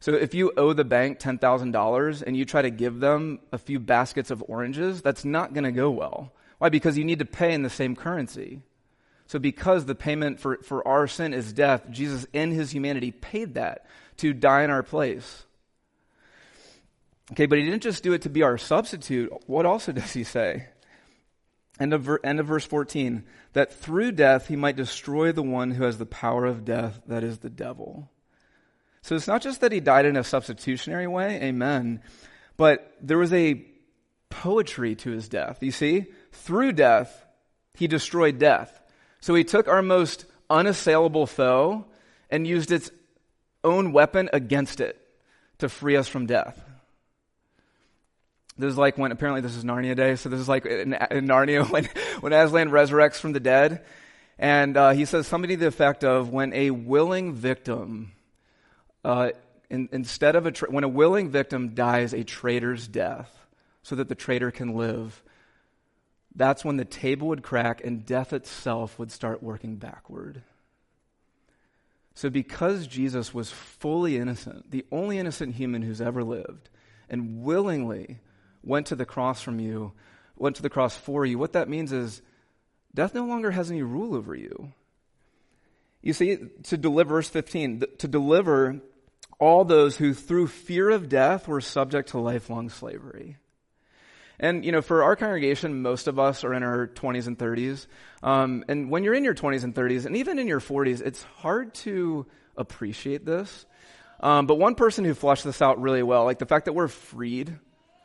So 0.00 0.12
if 0.12 0.34
you 0.34 0.52
owe 0.56 0.72
the 0.72 0.84
bank 0.84 1.18
$10,000 1.18 2.22
and 2.22 2.36
you 2.36 2.44
try 2.44 2.62
to 2.62 2.70
give 2.70 3.00
them 3.00 3.40
a 3.52 3.58
few 3.58 3.80
baskets 3.80 4.30
of 4.30 4.44
oranges, 4.46 5.02
that's 5.02 5.24
not 5.24 5.54
going 5.54 5.64
to 5.64 5.72
go 5.72 5.90
well. 5.90 6.32
Why? 6.58 6.68
Because 6.68 6.96
you 6.98 7.04
need 7.04 7.18
to 7.18 7.24
pay 7.24 7.52
in 7.52 7.62
the 7.62 7.70
same 7.70 7.96
currency. 7.96 8.62
So 9.26 9.38
because 9.38 9.86
the 9.86 9.94
payment 9.94 10.38
for, 10.38 10.58
for 10.58 10.86
our 10.86 11.06
sin 11.06 11.34
is 11.34 11.52
death, 11.52 11.90
Jesus 11.90 12.26
in 12.32 12.52
his 12.52 12.70
humanity 12.70 13.10
paid 13.10 13.54
that 13.54 13.86
to 14.18 14.32
die 14.32 14.62
in 14.62 14.70
our 14.70 14.82
place. 14.82 15.44
Okay, 17.32 17.46
but 17.46 17.58
he 17.58 17.64
didn't 17.64 17.82
just 17.82 18.04
do 18.04 18.12
it 18.12 18.22
to 18.22 18.28
be 18.28 18.42
our 18.42 18.56
substitute. 18.56 19.32
What 19.46 19.66
also 19.66 19.92
does 19.92 20.12
he 20.12 20.24
say? 20.24 20.68
End 21.78 21.92
of, 21.92 22.08
end 22.22 22.40
of 22.40 22.46
verse 22.46 22.64
14. 22.64 23.24
That 23.52 23.72
through 23.72 24.12
death 24.12 24.46
he 24.48 24.56
might 24.56 24.76
destroy 24.76 25.32
the 25.32 25.42
one 25.42 25.72
who 25.72 25.84
has 25.84 25.98
the 25.98 26.06
power 26.06 26.46
of 26.46 26.64
death, 26.64 27.00
that 27.06 27.24
is 27.24 27.38
the 27.38 27.50
devil. 27.50 28.10
So 29.06 29.14
it's 29.14 29.28
not 29.28 29.40
just 29.40 29.60
that 29.60 29.70
he 29.70 29.78
died 29.78 30.04
in 30.04 30.16
a 30.16 30.24
substitutionary 30.24 31.06
way, 31.06 31.40
amen, 31.40 32.02
but 32.56 32.92
there 33.00 33.18
was 33.18 33.32
a 33.32 33.64
poetry 34.30 34.96
to 34.96 35.12
his 35.12 35.28
death. 35.28 35.62
You 35.62 35.70
see? 35.70 36.06
Through 36.32 36.72
death, 36.72 37.24
he 37.74 37.86
destroyed 37.86 38.40
death. 38.40 38.82
So 39.20 39.36
he 39.36 39.44
took 39.44 39.68
our 39.68 39.80
most 39.80 40.24
unassailable 40.50 41.28
foe 41.28 41.84
and 42.30 42.48
used 42.48 42.72
its 42.72 42.90
own 43.62 43.92
weapon 43.92 44.28
against 44.32 44.80
it 44.80 45.00
to 45.58 45.68
free 45.68 45.94
us 45.94 46.08
from 46.08 46.26
death. 46.26 46.60
This 48.58 48.70
is 48.70 48.76
like 48.76 48.98
when, 48.98 49.12
apparently 49.12 49.40
this 49.40 49.54
is 49.54 49.62
Narnia 49.62 49.94
Day, 49.94 50.16
so 50.16 50.30
this 50.30 50.40
is 50.40 50.48
like 50.48 50.66
in, 50.66 50.94
in 50.94 51.28
Narnia 51.28 51.70
when, 51.70 51.84
when 52.18 52.32
Aslan 52.32 52.70
resurrects 52.70 53.20
from 53.20 53.34
the 53.34 53.40
dead. 53.40 53.84
And 54.36 54.76
uh, 54.76 54.90
he 54.90 55.04
says 55.04 55.28
something 55.28 55.50
to 55.50 55.56
the 55.56 55.68
effect 55.68 56.02
of 56.02 56.30
when 56.30 56.52
a 56.52 56.72
willing 56.72 57.34
victim, 57.34 58.10
uh, 59.06 59.30
in, 59.70 59.88
instead 59.92 60.34
of 60.34 60.46
a, 60.46 60.50
tra- 60.50 60.70
when 60.70 60.82
a 60.82 60.88
willing 60.88 61.30
victim 61.30 61.74
dies 61.74 62.12
a 62.12 62.24
traitor's 62.24 62.88
death 62.88 63.46
so 63.84 63.94
that 63.94 64.08
the 64.08 64.16
traitor 64.16 64.50
can 64.50 64.74
live, 64.74 65.22
that's 66.34 66.64
when 66.64 66.76
the 66.76 66.84
table 66.84 67.28
would 67.28 67.44
crack 67.44 67.84
and 67.84 68.04
death 68.04 68.32
itself 68.32 68.98
would 68.98 69.12
start 69.12 69.44
working 69.44 69.76
backward. 69.76 70.42
So, 72.14 72.30
because 72.30 72.88
Jesus 72.88 73.32
was 73.32 73.52
fully 73.52 74.16
innocent, 74.16 74.72
the 74.72 74.84
only 74.90 75.18
innocent 75.18 75.54
human 75.54 75.82
who's 75.82 76.00
ever 76.00 76.24
lived, 76.24 76.68
and 77.08 77.44
willingly 77.44 78.18
went 78.64 78.86
to 78.88 78.96
the 78.96 79.06
cross 79.06 79.40
from 79.40 79.60
you, 79.60 79.92
went 80.34 80.56
to 80.56 80.62
the 80.62 80.70
cross 80.70 80.96
for 80.96 81.24
you, 81.24 81.38
what 81.38 81.52
that 81.52 81.68
means 81.68 81.92
is 81.92 82.22
death 82.92 83.14
no 83.14 83.24
longer 83.24 83.52
has 83.52 83.70
any 83.70 83.82
rule 83.82 84.16
over 84.16 84.34
you. 84.34 84.72
You 86.02 86.12
see, 86.12 86.38
to 86.64 86.76
deliver, 86.76 87.14
verse 87.14 87.28
15, 87.28 87.84
to 87.98 88.08
deliver 88.08 88.80
all 89.38 89.64
those 89.64 89.96
who 89.96 90.14
through 90.14 90.48
fear 90.48 90.90
of 90.90 91.08
death 91.08 91.46
were 91.46 91.60
subject 91.60 92.10
to 92.10 92.18
lifelong 92.18 92.70
slavery. 92.70 93.36
And, 94.38 94.64
you 94.64 94.72
know, 94.72 94.82
for 94.82 95.02
our 95.02 95.16
congregation, 95.16 95.82
most 95.82 96.08
of 96.08 96.18
us 96.18 96.44
are 96.44 96.52
in 96.52 96.62
our 96.62 96.88
20s 96.88 97.26
and 97.26 97.38
30s. 97.38 97.86
Um, 98.22 98.64
and 98.68 98.90
when 98.90 99.02
you're 99.02 99.14
in 99.14 99.24
your 99.24 99.34
20s 99.34 99.64
and 99.64 99.74
30s, 99.74 100.04
and 100.04 100.16
even 100.16 100.38
in 100.38 100.46
your 100.46 100.60
40s, 100.60 101.00
it's 101.00 101.22
hard 101.38 101.74
to 101.74 102.26
appreciate 102.56 103.24
this. 103.24 103.66
Um, 104.20 104.46
but 104.46 104.56
one 104.56 104.74
person 104.74 105.04
who 105.04 105.14
fleshed 105.14 105.44
this 105.44 105.62
out 105.62 105.80
really 105.80 106.02
well, 106.02 106.24
like 106.24 106.38
the 106.38 106.46
fact 106.46 106.66
that 106.66 106.74
we're 106.74 106.88
freed 106.88 107.58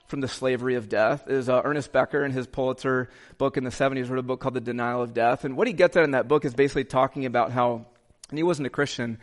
from 0.08 0.20
the 0.20 0.28
slavery 0.28 0.76
of 0.76 0.90
death 0.90 1.30
is 1.30 1.48
uh, 1.48 1.62
Ernest 1.64 1.94
Becker 1.94 2.24
in 2.26 2.32
his 2.32 2.46
Pulitzer 2.46 3.10
book 3.38 3.56
in 3.56 3.64
the 3.64 3.70
70s 3.70 4.10
wrote 4.10 4.20
a 4.20 4.24
book 4.24 4.42
called 4.42 4.54
The 4.54 4.62
Denial 4.62 5.02
of 5.02 5.14
Death. 5.14 5.46
And 5.46 5.56
what 5.56 5.68
he 5.68 5.74
gets 5.74 5.96
at 5.96 6.04
in 6.04 6.12
that 6.12 6.28
book 6.28 6.44
is 6.44 6.54
basically 6.54 6.84
talking 6.84 7.26
about 7.26 7.52
how, 7.52 7.86
and 8.30 8.38
he 8.38 8.44
wasn't 8.44 8.68
a 8.68 8.70
Christian, 8.70 9.20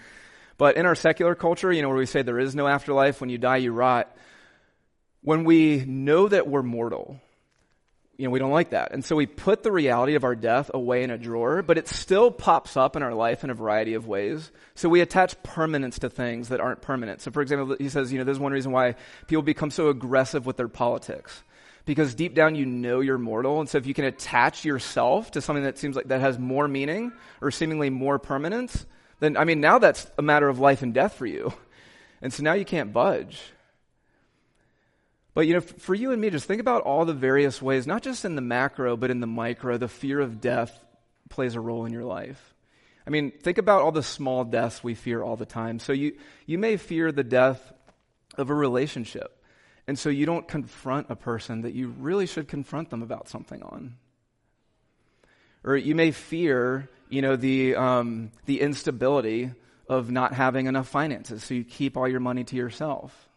but 0.59 0.77
in 0.77 0.85
our 0.87 0.95
secular 0.95 1.35
culture, 1.35 1.73
you 1.73 1.83
know, 1.83 1.88
where 1.88 1.97
we 1.97 2.07
say 2.07 2.23
there 2.23 2.38
is 2.38 2.55
no 2.55 2.67
afterlife, 2.67 3.21
when 3.21 3.31
you 3.31 3.38
die, 3.38 3.59
you 3.59 3.73
rot, 3.73 4.15
when 5.23 5.45
we 5.45 5.85
know 5.87 6.29
that 6.29 6.49
we're 6.49 6.62
mortal, 6.62 7.21
you 8.17 8.25
know, 8.25 8.31
we 8.31 8.41
don't 8.41 8.50
like 8.50 8.71
that. 8.71 8.93
And 8.93 9.05
so 9.05 9.15
we 9.15 9.27
put 9.27 9.62
the 9.62 9.71
reality 9.71 10.17
of 10.17 10.25
our 10.25 10.35
death 10.35 10.73
away 10.75 11.05
in 11.05 11.11
a 11.12 11.17
drawer, 11.17 11.62
but 11.62 11.79
it 11.79 11.87
still 11.87 12.33
pops 12.33 12.77
up 12.77 12.97
in 12.97 13.03
our 13.05 13.15
life 13.15 13.45
in 13.45 13.50
a 13.50 13.55
variety 13.55 13.95
of 13.95 14.09
ways. 14.09 14.50
So 14.75 14.88
we 14.88 15.00
attach 15.00 15.41
permanence 15.45 16.00
to 16.00 16.11
things 16.11 16.49
that 16.49 16.61
aren't 16.61 16.83
permanent. 16.83 17.21
So 17.21 17.31
for 17.31 17.41
example, 17.41 17.77
he 17.79 17.88
says, 17.88 18.12
you 18.12 18.19
know, 18.19 18.25
there's 18.25 18.41
one 18.41 18.53
reason 18.53 18.73
why 18.73 18.97
people 19.29 19.43
become 19.43 19.71
so 19.71 19.88
aggressive 19.88 20.47
with 20.47 20.57
their 20.57 20.69
politics. 20.69 21.45
Because 21.85 22.15
deep 22.15 22.35
down 22.35 22.57
you 22.57 22.67
know 22.67 23.00
you're 23.00 23.17
mortal, 23.17 23.61
and 23.61 23.69
so 23.69 23.79
if 23.79 23.87
you 23.87 23.95
can 23.95 24.05
attach 24.05 24.65
yourself 24.65 25.31
to 25.31 25.41
something 25.41 25.65
that 25.65 25.79
seems 25.79 25.97
like 25.97 26.09
that 26.09 26.21
has 26.21 26.38
more 26.38 26.69
meaning 26.69 27.12
or 27.41 27.50
seemingly 27.50 27.88
more 27.88 28.19
permanence, 28.19 28.85
then 29.20 29.37
I 29.37 29.44
mean 29.44 29.60
now 29.60 29.78
that's 29.78 30.06
a 30.18 30.22
matter 30.22 30.48
of 30.48 30.58
life 30.58 30.82
and 30.82 30.94
death 30.94 31.14
for 31.14 31.26
you. 31.26 31.52
And 32.20 32.32
so 32.32 32.42
now 32.42 32.54
you 32.54 32.64
can't 32.64 32.92
budge. 32.92 33.40
But 35.34 35.46
you 35.46 35.54
know, 35.54 35.60
for 35.60 35.94
you 35.94 36.10
and 36.10 36.20
me, 36.20 36.30
just 36.30 36.46
think 36.46 36.60
about 36.60 36.82
all 36.82 37.04
the 37.04 37.14
various 37.14 37.62
ways, 37.62 37.87
not 37.87 38.02
just 38.02 38.25
in 38.25 38.34
the 38.34 38.42
macro, 38.42 38.96
but 38.96 39.10
in 39.10 39.20
the 39.20 39.26
micro, 39.28 39.76
the 39.76 39.87
fear 39.87 40.18
of 40.18 40.40
death 40.40 40.84
plays 41.28 41.54
a 41.54 41.60
role 41.60 41.84
in 41.84 41.92
your 41.92 42.04
life. 42.04 42.54
I 43.06 43.10
mean, 43.10 43.30
think 43.30 43.56
about 43.56 43.82
all 43.82 43.92
the 43.92 44.02
small 44.02 44.44
deaths 44.44 44.82
we 44.82 44.94
fear 44.94 45.22
all 45.22 45.37
the 45.37 45.46
time. 45.46 45.78
So 45.78 45.92
you, 45.92 46.16
you 46.44 46.58
may 46.58 46.76
fear 46.76 47.12
the 47.12 47.25
death 47.25 47.72
of 48.37 48.50
a 48.50 48.54
relationship. 48.54 49.34
And 49.87 49.98
so 49.98 50.10
you 50.10 50.26
don't 50.26 50.46
confront 50.46 51.06
a 51.08 51.16
person 51.16 51.62
that 51.62 51.72
you 51.72 51.94
really 51.98 52.26
should 52.26 52.48
confront 52.48 52.90
them 52.90 53.02
about 53.02 53.28
something 53.28 53.62
on. 53.62 53.94
Or 55.65 55.77
you 55.77 55.95
may 55.95 56.11
fear, 56.11 56.88
you 57.09 57.23
know, 57.23 57.37
the, 57.37 57.77
um, 57.77 58.31
the 58.47 58.61
instability 58.61 59.50
of 59.88 60.11
not 60.11 60.35
having 60.35 60.67
enough 60.67 60.88
finances, 60.88 61.43
so 61.43 61.55
you 61.55 61.65
keep 61.65 61.97
all 61.97 62.07
your 62.07 62.21
money 62.21 62.45
to 62.45 62.57
yourself. 62.57 63.29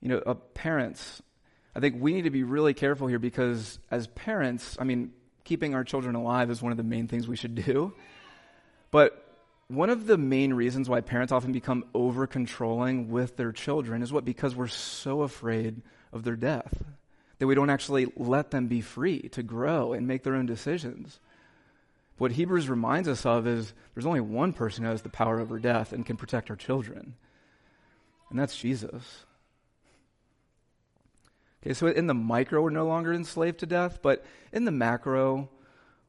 You 0.00 0.08
know, 0.10 0.18
uh, 0.18 0.34
parents, 0.34 1.22
I 1.74 1.80
think 1.80 1.96
we 1.98 2.12
need 2.12 2.22
to 2.22 2.30
be 2.30 2.44
really 2.44 2.74
careful 2.74 3.06
here 3.06 3.18
because 3.18 3.78
as 3.90 4.06
parents, 4.08 4.76
I 4.78 4.84
mean, 4.84 5.12
keeping 5.44 5.74
our 5.74 5.82
children 5.82 6.14
alive 6.14 6.50
is 6.50 6.62
one 6.62 6.72
of 6.72 6.78
the 6.78 6.84
main 6.84 7.08
things 7.08 7.26
we 7.26 7.36
should 7.36 7.54
do. 7.54 7.94
But 8.90 9.24
one 9.68 9.90
of 9.90 10.06
the 10.06 10.18
main 10.18 10.54
reasons 10.54 10.88
why 10.88 11.00
parents 11.00 11.32
often 11.32 11.52
become 11.52 11.84
over 11.94 12.26
controlling 12.26 13.10
with 13.10 13.36
their 13.36 13.52
children 13.52 14.02
is 14.02 14.12
what? 14.12 14.24
Because 14.24 14.54
we're 14.54 14.68
so 14.68 15.22
afraid 15.22 15.82
of 16.12 16.22
their 16.22 16.36
death 16.36 16.84
that 17.38 17.46
we 17.46 17.54
don't 17.54 17.70
actually 17.70 18.06
let 18.16 18.50
them 18.50 18.66
be 18.66 18.80
free 18.80 19.28
to 19.30 19.42
grow 19.42 19.92
and 19.92 20.06
make 20.06 20.22
their 20.22 20.34
own 20.34 20.46
decisions. 20.46 21.20
What 22.18 22.32
Hebrews 22.32 22.68
reminds 22.68 23.08
us 23.08 23.24
of 23.24 23.46
is 23.46 23.72
there's 23.94 24.06
only 24.06 24.20
one 24.20 24.52
person 24.52 24.84
who 24.84 24.90
has 24.90 25.02
the 25.02 25.08
power 25.08 25.40
over 25.40 25.58
death 25.58 25.92
and 25.92 26.04
can 26.04 26.16
protect 26.16 26.50
our 26.50 26.56
children, 26.56 27.14
and 28.30 28.38
that's 28.38 28.56
Jesus. 28.56 29.24
Okay, 31.62 31.74
so 31.74 31.86
in 31.86 32.06
the 32.06 32.14
micro, 32.14 32.62
we're 32.62 32.70
no 32.70 32.86
longer 32.86 33.12
enslaved 33.12 33.60
to 33.60 33.66
death, 33.66 34.00
but 34.02 34.24
in 34.52 34.64
the 34.64 34.70
macro, 34.70 35.48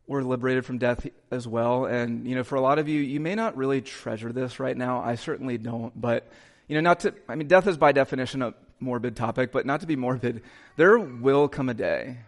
we're 0.08 0.24
liberated 0.24 0.66
from 0.66 0.80
death 0.80 1.08
as 1.32 1.48
well. 1.48 1.86
And, 1.86 2.28
you 2.28 2.36
know, 2.36 2.44
for 2.44 2.56
a 2.56 2.62
lot 2.62 2.80
of 2.80 2.88
you, 2.88 3.00
you 3.00 3.20
may 3.20 3.36
not 3.36 3.56
really 3.56 3.82
treasure 3.82 4.32
this 4.32 4.60
right 4.60 4.76
now. 4.76 5.02
I 5.02 5.16
certainly 5.16 5.60
don't. 5.60 6.00
But, 6.00 6.28
you 6.70 6.76
know, 6.76 6.82
not 6.82 7.02
to, 7.02 7.14
I 7.28 7.36
mean, 7.36 7.48
death 7.48 7.68
is 7.68 7.78
by 7.78 7.92
definition 7.92 8.44
a 8.44 8.54
morbid 8.80 9.16
topic, 9.16 9.52
but 9.52 9.66
not 9.66 9.82
to 9.82 9.88
be 9.88 9.96
morbid, 9.96 10.44
there 10.78 11.00
will 11.00 11.50
come 11.50 11.68
a 11.68 11.74
day, 11.74 12.20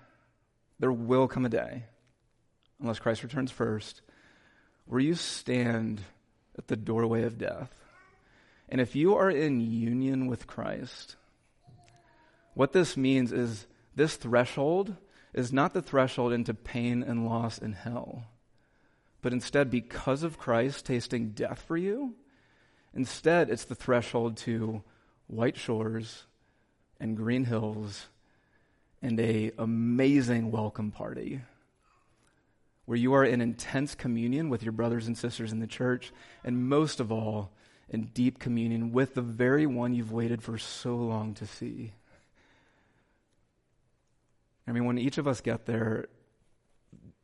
there 0.79 0.91
will 0.91 1.27
come 1.27 1.45
a 1.45 1.50
day, 1.50 1.83
unless 2.81 3.00
Christ 3.00 3.21
returns 3.21 3.51
first, 3.51 4.01
where 4.86 5.00
you 5.00 5.13
stand 5.13 6.01
at 6.57 6.67
the 6.67 6.75
doorway 6.75 7.21
of 7.24 7.38
death. 7.38 7.71
And 8.67 8.81
if 8.81 8.95
you 8.95 9.15
are 9.15 9.29
in 9.29 9.62
union 9.62 10.25
with 10.25 10.48
Christ, 10.48 11.17
what 12.55 12.74
this 12.74 12.98
means 12.98 13.31
is 13.31 13.67
this 13.95 14.15
threshold 14.15 14.95
is 15.33 15.53
not 15.53 15.74
the 15.74 15.83
threshold 15.83 16.33
into 16.33 16.55
pain 16.55 17.03
and 17.03 17.27
loss 17.27 17.60
in 17.60 17.74
hell, 17.74 18.25
but 19.21 19.33
instead, 19.33 19.69
because 19.69 20.24
of 20.24 20.39
Christ 20.39 20.88
tasting 20.88 21.29
death 21.29 21.63
for 21.67 21.77
you, 21.77 22.15
instead, 22.93 23.50
it's 23.50 23.65
the 23.65 23.75
threshold 23.75 24.38
to 24.38 24.83
white 25.27 25.57
shores 25.57 26.25
and 27.00 27.17
green 27.17 27.45
hills 27.45 28.07
and 29.01 29.19
a 29.19 29.51
amazing 29.57 30.51
welcome 30.51 30.91
party 30.91 31.41
where 32.86 32.98
you 32.98 33.13
are 33.13 33.24
in 33.24 33.41
intense 33.41 33.95
communion 33.95 34.50
with 34.50 34.63
your 34.63 34.74
brothers 34.74 35.07
and 35.07 35.17
sisters 35.17 35.51
in 35.51 35.60
the 35.60 35.67
church 35.67 36.12
and 36.43 36.67
most 36.69 37.00
of 37.00 37.12
all 37.12 37.51
in 37.89 38.05
deep 38.13 38.39
communion 38.39 38.91
with 38.91 39.15
the 39.15 39.21
very 39.21 39.65
one 39.65 39.93
you've 39.93 40.12
waited 40.12 40.43
for 40.43 40.57
so 40.57 40.95
long 40.95 41.33
to 41.33 41.45
see 41.45 41.93
I 44.67 44.73
mean, 44.73 44.86
when 44.86 44.97
each 44.97 45.17
of 45.17 45.27
us 45.27 45.41
get 45.41 45.65
there, 45.65 46.06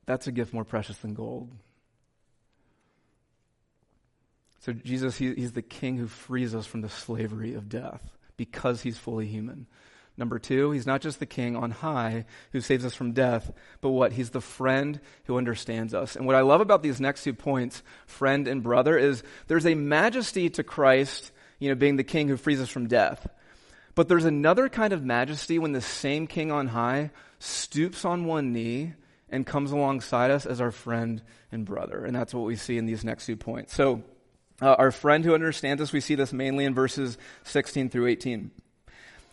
that's 0.06 0.28
a 0.28 0.32
gift 0.32 0.54
more 0.54 0.66
precious 0.66 0.98
than 0.98 1.14
gold. 1.14 1.50
So, 4.60 4.74
Jesus, 4.74 5.18
he, 5.18 5.34
he's 5.34 5.54
the 5.54 5.62
king 5.62 5.98
who 5.98 6.08
frees 6.08 6.56
us 6.56 6.66
from 6.66 6.82
the 6.82 6.90
slavery 6.90 7.54
of 7.54 7.70
death 7.70 8.02
because 8.38 8.82
he's 8.82 8.98
fully 8.98 9.28
human. 9.28 9.68
Number 10.18 10.40
two, 10.40 10.72
he's 10.72 10.88
not 10.88 11.02
just 11.02 11.20
the 11.20 11.28
king 11.28 11.56
on 11.56 11.70
high 11.70 12.26
who 12.52 12.60
saves 12.60 12.84
us 12.84 12.96
from 12.96 13.12
death, 13.12 13.52
but 13.82 13.90
what? 13.90 14.14
He's 14.14 14.32
the 14.32 14.42
friend 14.42 15.00
who 15.26 15.38
understands 15.38 15.94
us. 15.94 16.16
And 16.16 16.26
what 16.26 16.36
I 16.36 16.42
love 16.42 16.60
about 16.60 16.82
these 16.82 17.00
next 17.00 17.24
two 17.24 17.34
points, 17.34 17.84
friend 18.08 18.48
and 18.48 18.64
brother, 18.64 18.98
is 18.98 19.22
there's 19.48 19.68
a 19.68 19.76
majesty 19.76 20.50
to 20.52 20.64
Christ, 20.64 21.32
you 21.60 21.70
know, 21.70 21.76
being 21.76 21.98
the 21.98 22.04
king 22.04 22.28
who 22.28 22.38
frees 22.38 22.60
us 22.60 22.70
from 22.70 22.88
death. 22.88 23.28
But 23.94 24.08
there's 24.08 24.26
another 24.26 24.70
kind 24.70 24.92
of 24.92 25.04
majesty 25.04 25.60
when 25.60 25.72
the 25.72 25.82
same 25.82 26.26
king 26.26 26.52
on 26.52 26.68
high 26.68 27.12
stoops 27.38 28.04
on 28.04 28.26
one 28.26 28.54
knee 28.54 28.94
and 29.30 29.46
comes 29.46 29.72
alongside 29.72 30.32
us 30.32 30.48
as 30.48 30.62
our 30.62 30.72
friend 30.72 31.22
and 31.52 31.64
brother. 31.64 32.06
And 32.06 32.16
that's 32.16 32.34
what 32.34 32.46
we 32.46 32.56
see 32.56 32.78
in 32.78 32.88
these 32.88 33.04
next 33.04 33.28
two 33.28 33.36
points. 33.36 33.76
So, 33.76 34.02
uh, 34.62 34.74
our 34.74 34.92
friend 34.92 35.24
who 35.24 35.34
understands 35.34 35.82
us, 35.82 35.94
we 35.94 36.02
see 36.02 36.16
this 36.16 36.34
mainly 36.34 36.66
in 36.66 36.74
verses 36.74 37.18
16 37.44 37.90
through 37.90 38.08
18. 38.08 38.52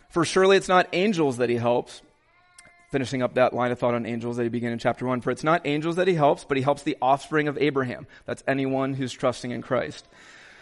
For 0.09 0.23
surely 0.23 0.57
it's 0.57 0.67
not 0.67 0.87
angels 0.93 1.37
that 1.37 1.49
he 1.49 1.55
helps. 1.55 2.01
Finishing 2.91 3.21
up 3.21 3.33
that 3.33 3.53
line 3.53 3.71
of 3.71 3.79
thought 3.79 3.95
on 3.95 4.05
angels 4.05 4.37
that 4.37 4.43
he 4.43 4.49
began 4.49 4.71
in 4.71 4.79
chapter 4.79 5.05
1. 5.05 5.21
For 5.21 5.31
it's 5.31 5.43
not 5.43 5.65
angels 5.65 5.97
that 5.97 6.07
he 6.07 6.13
helps, 6.13 6.45
but 6.45 6.57
he 6.57 6.63
helps 6.63 6.83
the 6.83 6.97
offspring 7.01 7.47
of 7.47 7.57
Abraham. 7.57 8.07
That's 8.25 8.43
anyone 8.47 8.93
who's 8.93 9.11
trusting 9.11 9.51
in 9.51 9.61
Christ. 9.61 10.07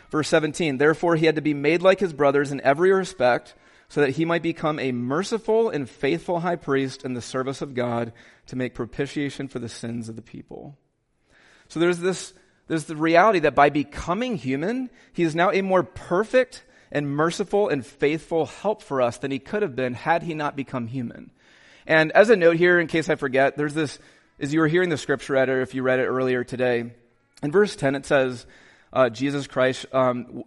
Verse 0.09 0.29
17. 0.29 0.77
Therefore 0.77 1.15
he 1.15 1.25
had 1.25 1.35
to 1.35 1.41
be 1.41 1.53
made 1.53 1.81
like 1.81 1.99
his 1.99 2.13
brothers 2.13 2.51
in 2.51 2.61
every 2.61 2.91
respect 2.91 3.53
so 3.89 4.01
that 4.01 4.11
he 4.11 4.25
might 4.25 4.41
become 4.41 4.79
a 4.79 4.91
merciful 4.91 5.69
and 5.69 5.87
faithful 5.87 6.39
high 6.39 6.55
priest 6.55 7.03
in 7.03 7.13
the 7.13 7.21
service 7.21 7.61
of 7.61 7.75
God 7.75 8.11
to 8.47 8.55
make 8.55 8.73
propitiation 8.73 9.47
for 9.47 9.59
the 9.59 9.69
sins 9.69 10.09
of 10.09 10.15
the 10.15 10.21
people. 10.23 10.77
So 11.67 11.79
there's 11.79 11.99
this, 11.99 12.33
there's 12.73 12.85
the 12.85 12.95
reality 12.95 13.37
that 13.37 13.53
by 13.53 13.69
becoming 13.69 14.35
human, 14.35 14.89
he 15.13 15.21
is 15.21 15.35
now 15.35 15.51
a 15.51 15.61
more 15.61 15.83
perfect 15.83 16.63
and 16.91 17.07
merciful 17.07 17.69
and 17.69 17.85
faithful 17.85 18.47
help 18.47 18.81
for 18.81 18.99
us 18.99 19.17
than 19.17 19.29
he 19.29 19.37
could 19.37 19.61
have 19.61 19.75
been 19.75 19.93
had 19.93 20.23
he 20.23 20.33
not 20.33 20.55
become 20.55 20.87
human. 20.87 21.29
And 21.85 22.11
as 22.13 22.31
a 22.31 22.35
note 22.35 22.55
here, 22.55 22.79
in 22.79 22.87
case 22.87 23.09
I 23.09 23.15
forget, 23.15 23.57
there's 23.57 23.75
this, 23.75 23.99
as 24.39 24.55
you 24.55 24.59
were 24.59 24.67
hearing 24.67 24.89
the 24.89 24.97
scripture 24.97 25.33
read, 25.33 25.49
or 25.49 25.61
if 25.61 25.75
you 25.75 25.83
read 25.83 25.99
it 25.99 26.07
earlier 26.07 26.43
today, 26.43 26.95
in 27.43 27.51
verse 27.51 27.75
10 27.75 27.93
it 27.93 28.07
says, 28.07 28.47
uh, 28.91 29.07
Jesus 29.07 29.45
Christ 29.45 29.85
um, 29.93 30.43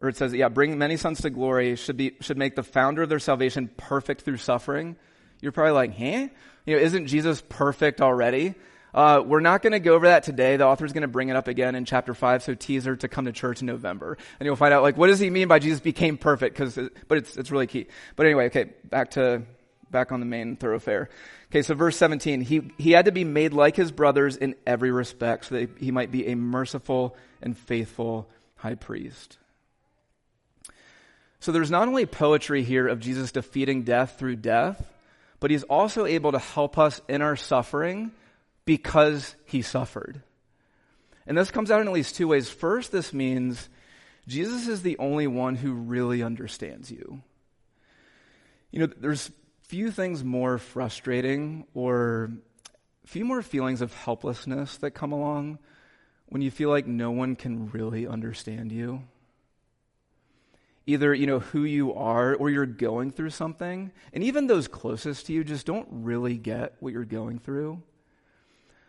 or 0.00 0.08
it 0.08 0.16
says, 0.16 0.34
yeah, 0.34 0.48
bring 0.48 0.76
many 0.78 0.96
sons 0.96 1.20
to 1.20 1.30
glory 1.30 1.76
should 1.76 1.96
be, 1.96 2.16
should 2.22 2.38
make 2.38 2.56
the 2.56 2.64
founder 2.64 3.02
of 3.02 3.08
their 3.08 3.20
salvation 3.20 3.70
perfect 3.76 4.22
through 4.22 4.38
suffering. 4.38 4.96
You're 5.40 5.52
probably 5.52 5.74
like, 5.74 5.96
huh? 5.96 6.26
You 6.66 6.76
know, 6.76 6.82
isn't 6.82 7.06
Jesus 7.06 7.40
perfect 7.48 8.00
already? 8.00 8.56
Uh, 8.94 9.22
we're 9.24 9.40
not 9.40 9.62
going 9.62 9.72
to 9.72 9.80
go 9.80 9.94
over 9.94 10.06
that 10.06 10.22
today. 10.22 10.56
The 10.56 10.66
author's 10.66 10.92
going 10.92 11.02
to 11.02 11.08
bring 11.08 11.30
it 11.30 11.36
up 11.36 11.48
again 11.48 11.74
in 11.74 11.84
chapter 11.84 12.12
five. 12.12 12.42
So 12.42 12.54
teaser 12.54 12.96
to 12.96 13.08
come 13.08 13.24
to 13.24 13.32
church 13.32 13.60
in 13.60 13.66
November, 13.66 14.18
and 14.38 14.46
you'll 14.46 14.56
find 14.56 14.74
out 14.74 14.82
like 14.82 14.96
what 14.96 15.06
does 15.06 15.18
he 15.18 15.30
mean 15.30 15.48
by 15.48 15.58
Jesus 15.58 15.80
became 15.80 16.18
perfect? 16.18 16.56
Because, 16.56 16.78
but 17.08 17.18
it's 17.18 17.36
it's 17.36 17.50
really 17.50 17.66
key. 17.66 17.86
But 18.16 18.26
anyway, 18.26 18.46
okay, 18.46 18.70
back 18.84 19.12
to 19.12 19.42
back 19.90 20.12
on 20.12 20.20
the 20.20 20.26
main 20.26 20.56
thoroughfare. 20.56 21.08
Okay, 21.50 21.62
so 21.62 21.74
verse 21.74 21.96
17, 21.96 22.40
he 22.40 22.70
he 22.78 22.92
had 22.92 23.06
to 23.06 23.12
be 23.12 23.24
made 23.24 23.52
like 23.52 23.76
his 23.76 23.92
brothers 23.92 24.36
in 24.36 24.56
every 24.66 24.90
respect, 24.90 25.46
so 25.46 25.54
that 25.54 25.78
he 25.78 25.90
might 25.90 26.10
be 26.10 26.28
a 26.28 26.34
merciful 26.34 27.16
and 27.40 27.56
faithful 27.56 28.28
high 28.56 28.74
priest. 28.74 29.38
So 31.40 31.50
there's 31.50 31.70
not 31.70 31.88
only 31.88 32.06
poetry 32.06 32.62
here 32.62 32.86
of 32.86 33.00
Jesus 33.00 33.32
defeating 33.32 33.82
death 33.82 34.16
through 34.18 34.36
death, 34.36 34.80
but 35.40 35.50
he's 35.50 35.64
also 35.64 36.06
able 36.06 36.32
to 36.32 36.38
help 36.38 36.78
us 36.78 37.00
in 37.08 37.20
our 37.20 37.36
suffering 37.36 38.12
because 38.64 39.34
he 39.44 39.62
suffered. 39.62 40.22
And 41.26 41.38
this 41.38 41.50
comes 41.50 41.70
out 41.70 41.80
in 41.80 41.86
at 41.86 41.92
least 41.92 42.16
two 42.16 42.28
ways. 42.28 42.50
First, 42.50 42.92
this 42.92 43.12
means 43.12 43.68
Jesus 44.26 44.68
is 44.68 44.82
the 44.82 44.98
only 44.98 45.26
one 45.26 45.56
who 45.56 45.72
really 45.72 46.22
understands 46.22 46.90
you. 46.90 47.22
You 48.70 48.80
know, 48.80 48.86
there's 48.86 49.30
few 49.62 49.90
things 49.90 50.24
more 50.24 50.58
frustrating 50.58 51.66
or 51.74 52.30
few 53.04 53.24
more 53.24 53.42
feelings 53.42 53.80
of 53.80 53.92
helplessness 53.94 54.76
that 54.78 54.92
come 54.92 55.12
along 55.12 55.58
when 56.26 56.42
you 56.42 56.50
feel 56.50 56.70
like 56.70 56.86
no 56.86 57.10
one 57.10 57.36
can 57.36 57.70
really 57.70 58.06
understand 58.06 58.72
you 58.72 59.02
either 60.86 61.14
you 61.14 61.26
know 61.26 61.38
who 61.38 61.64
you 61.64 61.94
are 61.94 62.34
or 62.34 62.50
you're 62.50 62.66
going 62.66 63.10
through 63.10 63.30
something 63.30 63.92
and 64.12 64.24
even 64.24 64.46
those 64.46 64.68
closest 64.68 65.26
to 65.26 65.32
you 65.32 65.44
just 65.44 65.66
don't 65.66 65.88
really 65.90 66.36
get 66.36 66.74
what 66.80 66.92
you're 66.92 67.04
going 67.04 67.38
through 67.38 67.80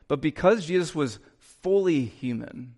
but 0.08 0.22
because 0.22 0.66
jesus 0.66 0.94
was 0.94 1.20
fully 1.38 2.06
human 2.06 2.76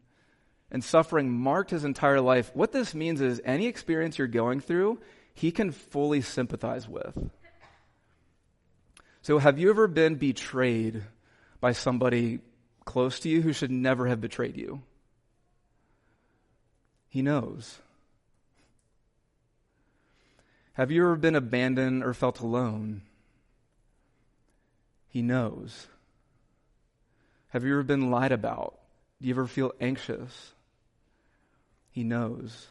and 0.72 0.84
suffering 0.84 1.32
marked 1.32 1.72
his 1.72 1.86
entire 1.86 2.22
life 2.22 2.52
what 2.54 2.72
this 2.72 2.94
means 2.94 3.22
is 3.22 3.42
any 3.46 3.68
experience 3.68 4.18
you're 4.18 4.28
going 4.28 4.60
through 4.60 5.00
he 5.34 5.52
can 5.52 5.72
fully 5.72 6.22
sympathize 6.22 6.88
with 6.88 7.30
so 9.22 9.38
have 9.40 9.60
you 9.60 9.70
ever 9.70 9.88
been 9.88 10.16
betrayed 10.16 11.04
by 11.60 11.72
somebody 11.72 12.40
close 12.86 13.20
to 13.20 13.30
you 13.30 13.42
who 13.42 13.54
should 13.54 13.72
never 13.72 14.08
have 14.08 14.22
betrayed 14.22 14.58
you 14.58 14.82
he 17.08 17.22
knows 17.22 17.80
Have 20.76 20.92
you 20.92 21.04
ever 21.04 21.16
been 21.16 21.36
abandoned 21.36 22.04
or 22.04 22.14
felt 22.14 22.42
alone? 22.42 23.02
He 25.08 25.22
knows. 25.22 25.88
Have 27.56 27.64
you 27.64 27.72
ever 27.72 27.84
been 27.84 28.12
lied 28.12 28.34
about? 28.34 28.78
Do 29.22 29.30
you 29.30 29.34
ever 29.34 29.48
feel 29.48 29.72
anxious? 29.80 30.52
He 31.90 32.04
knows. 32.04 32.68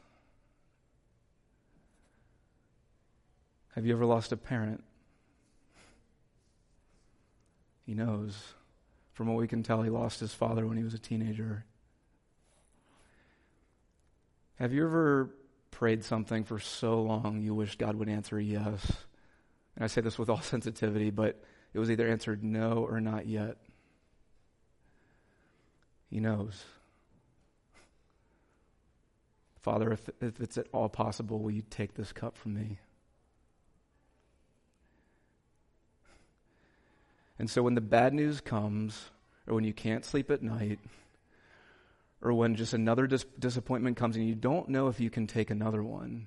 Have 3.74 3.86
you 3.86 3.94
ever 3.94 4.04
lost 4.04 4.30
a 4.32 4.36
parent? 4.36 4.84
He 7.86 7.94
knows. 7.94 8.36
From 9.14 9.28
what 9.28 9.38
we 9.38 9.48
can 9.48 9.62
tell, 9.62 9.80
he 9.80 9.88
lost 9.88 10.20
his 10.20 10.34
father 10.34 10.66
when 10.66 10.76
he 10.76 10.84
was 10.84 10.92
a 10.92 10.98
teenager. 10.98 11.64
Have 14.56 14.74
you 14.74 14.84
ever 14.84 15.30
prayed 15.70 16.04
something 16.04 16.44
for 16.44 16.58
so 16.58 17.00
long 17.00 17.40
you 17.40 17.54
wish 17.54 17.78
God 17.78 17.96
would 17.96 18.10
answer 18.10 18.38
yes? 18.38 18.86
And 19.76 19.84
I 19.84 19.86
say 19.86 20.02
this 20.02 20.18
with 20.18 20.28
all 20.28 20.40
sensitivity, 20.42 21.08
but 21.08 21.42
it 21.72 21.78
was 21.78 21.90
either 21.90 22.06
answered 22.06 22.44
no 22.44 22.86
or 22.86 23.00
not 23.00 23.26
yet. 23.26 23.56
He 26.10 26.20
knows. 26.20 26.64
Father, 29.62 29.92
if, 29.92 30.10
if 30.20 30.40
it's 30.40 30.58
at 30.58 30.66
all 30.72 30.88
possible, 30.88 31.40
will 31.40 31.50
you 31.50 31.62
take 31.70 31.94
this 31.94 32.12
cup 32.12 32.36
from 32.36 32.54
me? 32.54 32.78
And 37.38 37.50
so 37.50 37.62
when 37.62 37.74
the 37.74 37.80
bad 37.80 38.14
news 38.14 38.40
comes, 38.40 39.10
or 39.46 39.54
when 39.54 39.64
you 39.64 39.72
can't 39.72 40.04
sleep 40.04 40.30
at 40.30 40.42
night, 40.42 40.78
or 42.22 42.32
when 42.32 42.56
just 42.56 42.74
another 42.74 43.06
dis- 43.06 43.26
disappointment 43.38 43.96
comes 43.96 44.16
and 44.16 44.28
you 44.28 44.34
don't 44.34 44.68
know 44.68 44.88
if 44.88 45.00
you 45.00 45.10
can 45.10 45.26
take 45.26 45.50
another 45.50 45.82
one, 45.82 46.26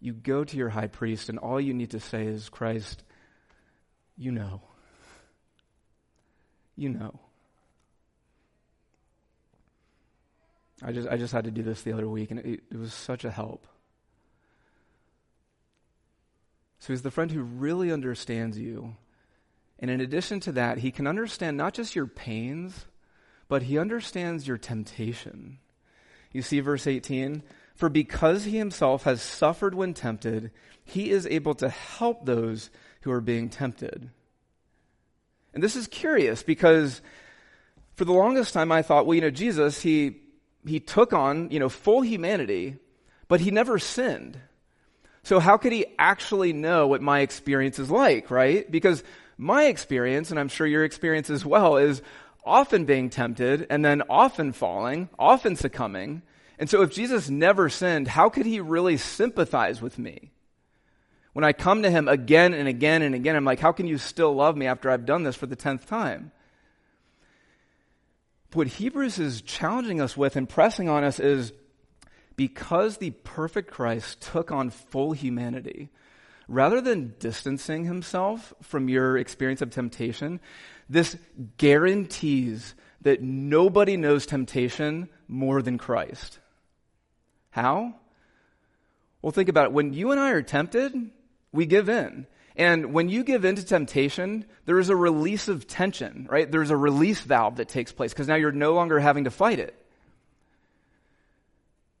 you 0.00 0.12
go 0.12 0.44
to 0.44 0.56
your 0.56 0.68
high 0.68 0.86
priest, 0.86 1.28
and 1.28 1.38
all 1.38 1.60
you 1.60 1.74
need 1.74 1.90
to 1.90 2.00
say 2.00 2.26
is, 2.26 2.48
Christ, 2.48 3.02
you 4.16 4.30
know. 4.30 4.62
You 6.76 6.90
know. 6.90 7.20
I 10.82 10.92
just, 10.92 11.08
I 11.08 11.16
just 11.16 11.32
had 11.32 11.44
to 11.44 11.50
do 11.50 11.62
this 11.62 11.82
the 11.82 11.92
other 11.92 12.08
week, 12.08 12.30
and 12.30 12.40
it, 12.40 12.62
it 12.70 12.78
was 12.78 12.92
such 12.92 13.24
a 13.24 13.30
help. 13.30 13.66
So 16.78 16.92
he's 16.92 17.02
the 17.02 17.10
friend 17.10 17.30
who 17.30 17.42
really 17.42 17.90
understands 17.90 18.58
you. 18.58 18.96
And 19.80 19.90
in 19.90 20.00
addition 20.00 20.40
to 20.40 20.52
that, 20.52 20.78
he 20.78 20.90
can 20.90 21.06
understand 21.06 21.56
not 21.56 21.74
just 21.74 21.96
your 21.96 22.06
pains, 22.06 22.86
but 23.48 23.62
he 23.64 23.78
understands 23.78 24.46
your 24.46 24.58
temptation. 24.58 25.58
You 26.32 26.42
see 26.42 26.60
verse 26.60 26.86
18? 26.86 27.42
For 27.74 27.88
because 27.88 28.44
he 28.44 28.58
himself 28.58 29.04
has 29.04 29.22
suffered 29.22 29.74
when 29.74 29.94
tempted, 29.94 30.50
he 30.84 31.10
is 31.10 31.26
able 31.26 31.54
to 31.56 31.68
help 31.68 32.24
those 32.24 32.70
who 33.02 33.10
are 33.10 33.20
being 33.20 33.48
tempted. 33.48 34.10
And 35.54 35.62
this 35.62 35.76
is 35.76 35.86
curious 35.86 36.42
because 36.42 37.00
for 37.94 38.04
the 38.04 38.12
longest 38.12 38.52
time 38.52 38.70
I 38.70 38.82
thought, 38.82 39.06
well, 39.06 39.14
you 39.14 39.20
know, 39.20 39.30
Jesus, 39.30 39.80
he, 39.80 40.16
he 40.68 40.80
took 40.80 41.12
on, 41.12 41.50
you 41.50 41.58
know, 41.58 41.68
full 41.68 42.02
humanity, 42.02 42.76
but 43.28 43.40
he 43.40 43.50
never 43.50 43.78
sinned. 43.78 44.38
So 45.22 45.40
how 45.40 45.56
could 45.56 45.72
he 45.72 45.86
actually 45.98 46.52
know 46.52 46.86
what 46.86 47.02
my 47.02 47.20
experience 47.20 47.78
is 47.78 47.90
like, 47.90 48.30
right? 48.30 48.70
Because 48.70 49.02
my 49.36 49.64
experience, 49.64 50.30
and 50.30 50.40
I'm 50.40 50.48
sure 50.48 50.66
your 50.66 50.84
experience 50.84 51.30
as 51.30 51.44
well, 51.44 51.76
is 51.76 52.02
often 52.44 52.84
being 52.84 53.10
tempted 53.10 53.66
and 53.68 53.84
then 53.84 54.02
often 54.08 54.52
falling, 54.52 55.08
often 55.18 55.54
succumbing. 55.54 56.22
And 56.58 56.68
so 56.68 56.82
if 56.82 56.92
Jesus 56.92 57.28
never 57.28 57.68
sinned, 57.68 58.08
how 58.08 58.30
could 58.30 58.46
he 58.46 58.60
really 58.60 58.96
sympathize 58.96 59.82
with 59.82 59.98
me? 59.98 60.30
When 61.34 61.44
I 61.44 61.52
come 61.52 61.82
to 61.82 61.90
him 61.90 62.08
again 62.08 62.54
and 62.54 62.66
again 62.66 63.02
and 63.02 63.14
again, 63.14 63.36
I'm 63.36 63.44
like, 63.44 63.60
how 63.60 63.72
can 63.72 63.86
you 63.86 63.98
still 63.98 64.34
love 64.34 64.56
me 64.56 64.66
after 64.66 64.90
I've 64.90 65.06
done 65.06 65.22
this 65.22 65.36
for 65.36 65.46
the 65.46 65.54
tenth 65.54 65.86
time? 65.86 66.32
What 68.54 68.66
Hebrews 68.66 69.18
is 69.18 69.42
challenging 69.42 70.00
us 70.00 70.16
with 70.16 70.36
and 70.36 70.48
pressing 70.48 70.88
on 70.88 71.04
us 71.04 71.20
is 71.20 71.52
because 72.36 72.96
the 72.96 73.10
perfect 73.10 73.70
Christ 73.70 74.22
took 74.22 74.50
on 74.50 74.70
full 74.70 75.12
humanity, 75.12 75.90
rather 76.48 76.80
than 76.80 77.14
distancing 77.18 77.84
himself 77.84 78.54
from 78.62 78.88
your 78.88 79.18
experience 79.18 79.60
of 79.60 79.70
temptation, 79.70 80.40
this 80.88 81.16
guarantees 81.58 82.74
that 83.02 83.22
nobody 83.22 83.96
knows 83.96 84.24
temptation 84.24 85.08
more 85.26 85.60
than 85.60 85.76
Christ. 85.76 86.38
How? 87.50 87.94
Well, 89.20 89.32
think 89.32 89.48
about 89.48 89.66
it. 89.66 89.72
When 89.72 89.92
you 89.92 90.10
and 90.10 90.20
I 90.20 90.30
are 90.30 90.42
tempted, 90.42 90.94
we 91.52 91.66
give 91.66 91.88
in. 91.88 92.26
And 92.58 92.92
when 92.92 93.08
you 93.08 93.22
give 93.22 93.44
in 93.44 93.54
to 93.54 93.64
temptation, 93.64 94.44
there 94.66 94.80
is 94.80 94.88
a 94.88 94.96
release 94.96 95.46
of 95.46 95.68
tension, 95.68 96.26
right? 96.28 96.50
There's 96.50 96.70
a 96.70 96.76
release 96.76 97.20
valve 97.20 97.56
that 97.56 97.68
takes 97.68 97.92
place 97.92 98.12
because 98.12 98.26
now 98.26 98.34
you're 98.34 98.50
no 98.50 98.74
longer 98.74 98.98
having 98.98 99.24
to 99.24 99.30
fight 99.30 99.60
it. 99.60 99.80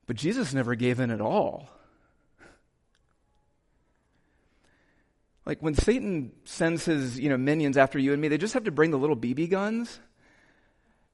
But 0.08 0.16
Jesus 0.16 0.52
never 0.52 0.74
gave 0.74 0.98
in 0.98 1.12
at 1.12 1.20
all. 1.20 1.68
Like 5.46 5.60
when 5.60 5.74
Satan 5.74 6.32
sends 6.44 6.84
his, 6.84 7.20
you 7.20 7.28
know, 7.28 7.38
minions 7.38 7.76
after 7.76 7.98
you 7.98 8.12
and 8.12 8.20
me, 8.20 8.26
they 8.26 8.36
just 8.36 8.54
have 8.54 8.64
to 8.64 8.72
bring 8.72 8.90
the 8.90 8.98
little 8.98 9.16
BB 9.16 9.50
guns. 9.50 10.00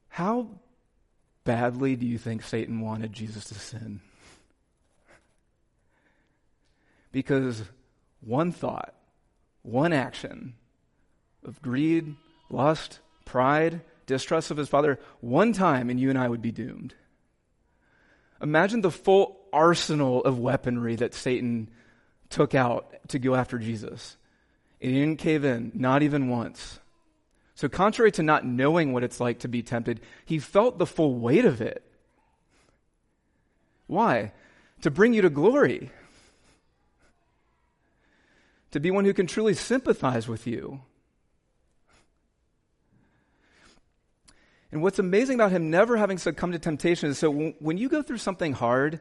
How 0.09 0.49
badly 1.45 1.97
do 1.97 2.07
you 2.07 2.17
think 2.17 2.43
Satan 2.43 2.81
wanted 2.81 3.13
Jesus 3.13 3.45
to 3.45 3.55
sin? 3.55 4.01
Because 7.13 7.63
one 8.23 8.51
thought, 8.51 8.95
one 9.65 9.93
action 9.93 10.55
of 11.45 11.61
greed, 11.61 12.15
lust, 12.51 13.01
pride, 13.25 13.81
distrust 14.07 14.51
of 14.51 14.57
his 14.57 14.69
father, 14.69 15.01
one 15.21 15.53
time 15.53 15.91
and 15.91 15.99
you 15.99 16.11
and 16.11 16.19
I 16.19 16.29
would 16.29 16.43
be 16.43 16.53
doomed. 16.53 16.95
Imagine 18.41 18.83
the 18.83 18.91
full 18.91 19.41
arsenal 19.53 20.23
of 20.23 20.39
weaponry 20.39 20.97
that 20.97 21.15
Satan 21.15 21.71
took 22.29 22.55
out 22.55 22.95
to 23.09 23.19
go 23.19 23.35
after 23.35 23.59
Jesus. 23.59 24.17
And 24.83 24.93
he 24.93 25.01
didn't 25.01 25.19
cave 25.19 25.45
in, 25.45 25.73
not 25.75 26.03
even 26.03 26.29
once. 26.29 26.79
So, 27.55 27.69
contrary 27.69 28.11
to 28.13 28.23
not 28.23 28.45
knowing 28.45 28.93
what 28.93 29.05
it's 29.05 29.21
like 29.21 29.39
to 29.41 29.49
be 29.49 29.63
tempted, 29.63 30.01
he 30.27 30.39
felt 30.39 30.79
the 30.79 30.87
full 30.87 31.15
weight 31.15 31.45
of 31.45 31.61
it. 31.61 31.83
Why? 33.87 34.33
To 34.83 34.91
bring 34.91 35.15
you 35.15 35.23
to 35.23 35.31
glory. 35.31 35.91
To 38.75 38.81
be 38.81 38.91
one 38.91 39.05
who 39.05 39.15
can 39.15 39.29
truly 39.29 39.55
sympathize 39.55 40.27
with 40.27 40.49
you. 40.49 40.81
And 44.73 44.83
what's 44.83 44.99
amazing 44.99 45.37
about 45.37 45.53
him 45.53 45.71
never 45.71 45.97
having 45.97 46.19
succumbed 46.19 46.55
to 46.55 46.59
temptation 46.59 47.09
is 47.09 47.17
so 47.17 47.31
when 47.31 47.79
you 47.79 47.89
go 47.89 48.03
through 48.03 48.19
something 48.19 48.53
hard, 48.53 48.99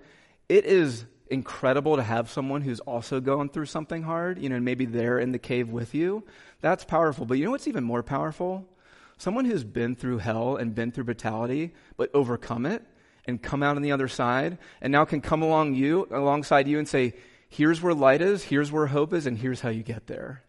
it 0.48 0.66
is 0.66 1.06
incredible 1.26 1.96
to 1.96 2.04
have 2.04 2.30
someone 2.30 2.62
who's 2.62 2.82
also 2.82 3.20
going 3.20 3.50
through 3.50 3.66
something 3.66 4.04
hard, 4.04 4.38
you 4.38 4.48
know, 4.48 4.58
and 4.58 4.64
maybe 4.64 4.86
they're 4.86 5.18
in 5.18 5.32
the 5.32 5.40
cave 5.40 5.70
with 5.72 5.96
you. 5.96 6.24
That's 6.62 6.86
powerful. 6.86 7.26
But 7.26 7.40
you 7.40 7.46
know 7.46 7.50
what's 7.50 7.68
even 7.68 7.84
more 7.84 8.04
powerful? 8.04 8.70
Someone 9.18 9.46
who's 9.46 9.64
been 9.64 9.96
through 9.96 10.20
hell 10.20 10.56
and 10.56 10.76
been 10.76 10.92
through 10.92 11.06
brutality, 11.06 11.74
but 11.98 12.12
overcome 12.14 12.68
it 12.68 12.84
and 13.26 13.42
come 13.42 13.64
out 13.64 13.76
on 13.76 13.82
the 13.82 13.92
other 13.92 14.08
side 14.08 14.60
and 14.82 14.92
now 14.92 15.04
can 15.04 15.20
come 15.20 15.42
along 15.42 15.74
you 15.74 16.08
alongside 16.12 16.68
you 16.68 16.78
and 16.78 16.88
say, 16.88 17.16
here's 17.54 17.82
where 17.82 17.94
light 17.94 18.22
is, 18.22 18.44
here's 18.44 18.72
where 18.72 18.88
hope 18.88 19.14
is, 19.14 19.28
and 19.28 19.38
here's 19.38 19.62
how 19.62 19.70
you 19.70 19.84
get 19.84 20.08
there. 20.08 20.44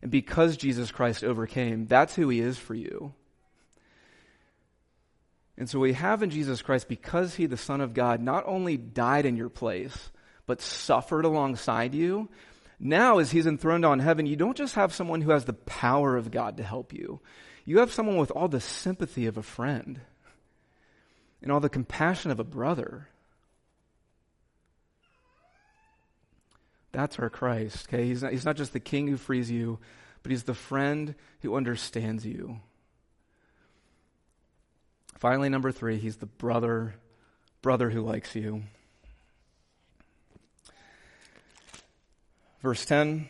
And 0.00 0.10
because 0.10 0.56
Jesus 0.56 0.90
Christ 0.90 1.22
overcame, 1.22 1.86
that's 1.86 2.14
who 2.14 2.28
he 2.28 2.40
is 2.40 2.58
for 2.58 2.74
you. 2.74 3.12
And 5.58 5.68
so 5.68 5.78
we 5.78 5.92
have 5.92 6.22
in 6.22 6.30
Jesus 6.30 6.62
Christ, 6.62 6.88
because 6.88 7.34
he, 7.34 7.46
the 7.46 7.56
Son 7.56 7.80
of 7.80 7.94
God, 7.94 8.20
not 8.20 8.44
only 8.46 8.76
died 8.76 9.26
in 9.26 9.36
your 9.36 9.48
place, 9.48 10.10
but 10.46 10.60
suffered 10.60 11.24
alongside 11.24 11.94
you. 11.94 12.28
Now, 12.78 13.18
as 13.18 13.30
he's 13.30 13.46
enthroned 13.46 13.84
on 13.84 13.98
heaven, 13.98 14.26
you 14.26 14.36
don't 14.36 14.56
just 14.56 14.74
have 14.74 14.94
someone 14.94 15.22
who 15.22 15.30
has 15.30 15.44
the 15.44 15.52
power 15.54 16.16
of 16.16 16.30
God 16.30 16.58
to 16.58 16.62
help 16.62 16.92
you. 16.92 17.20
You 17.64 17.78
have 17.78 17.92
someone 17.92 18.16
with 18.16 18.30
all 18.30 18.48
the 18.48 18.60
sympathy 18.60 19.26
of 19.26 19.36
a 19.36 19.42
friend 19.42 20.00
and 21.42 21.50
all 21.50 21.60
the 21.60 21.68
compassion 21.68 22.30
of 22.30 22.38
a 22.38 22.44
brother. 22.44 23.08
That's 26.96 27.18
our 27.18 27.28
Christ, 27.28 27.88
okay? 27.88 28.06
He's 28.06 28.22
not, 28.22 28.32
he's 28.32 28.46
not 28.46 28.56
just 28.56 28.72
the 28.72 28.80
king 28.80 29.06
who 29.06 29.18
frees 29.18 29.50
you, 29.50 29.78
but 30.22 30.30
he's 30.30 30.44
the 30.44 30.54
friend 30.54 31.14
who 31.42 31.54
understands 31.54 32.24
you. 32.24 32.60
Finally, 35.18 35.50
number 35.50 35.70
three, 35.70 35.98
he's 35.98 36.16
the 36.16 36.24
brother, 36.24 36.94
brother 37.60 37.90
who 37.90 38.00
likes 38.00 38.34
you. 38.34 38.62
Verse 42.62 42.86
10 42.86 43.28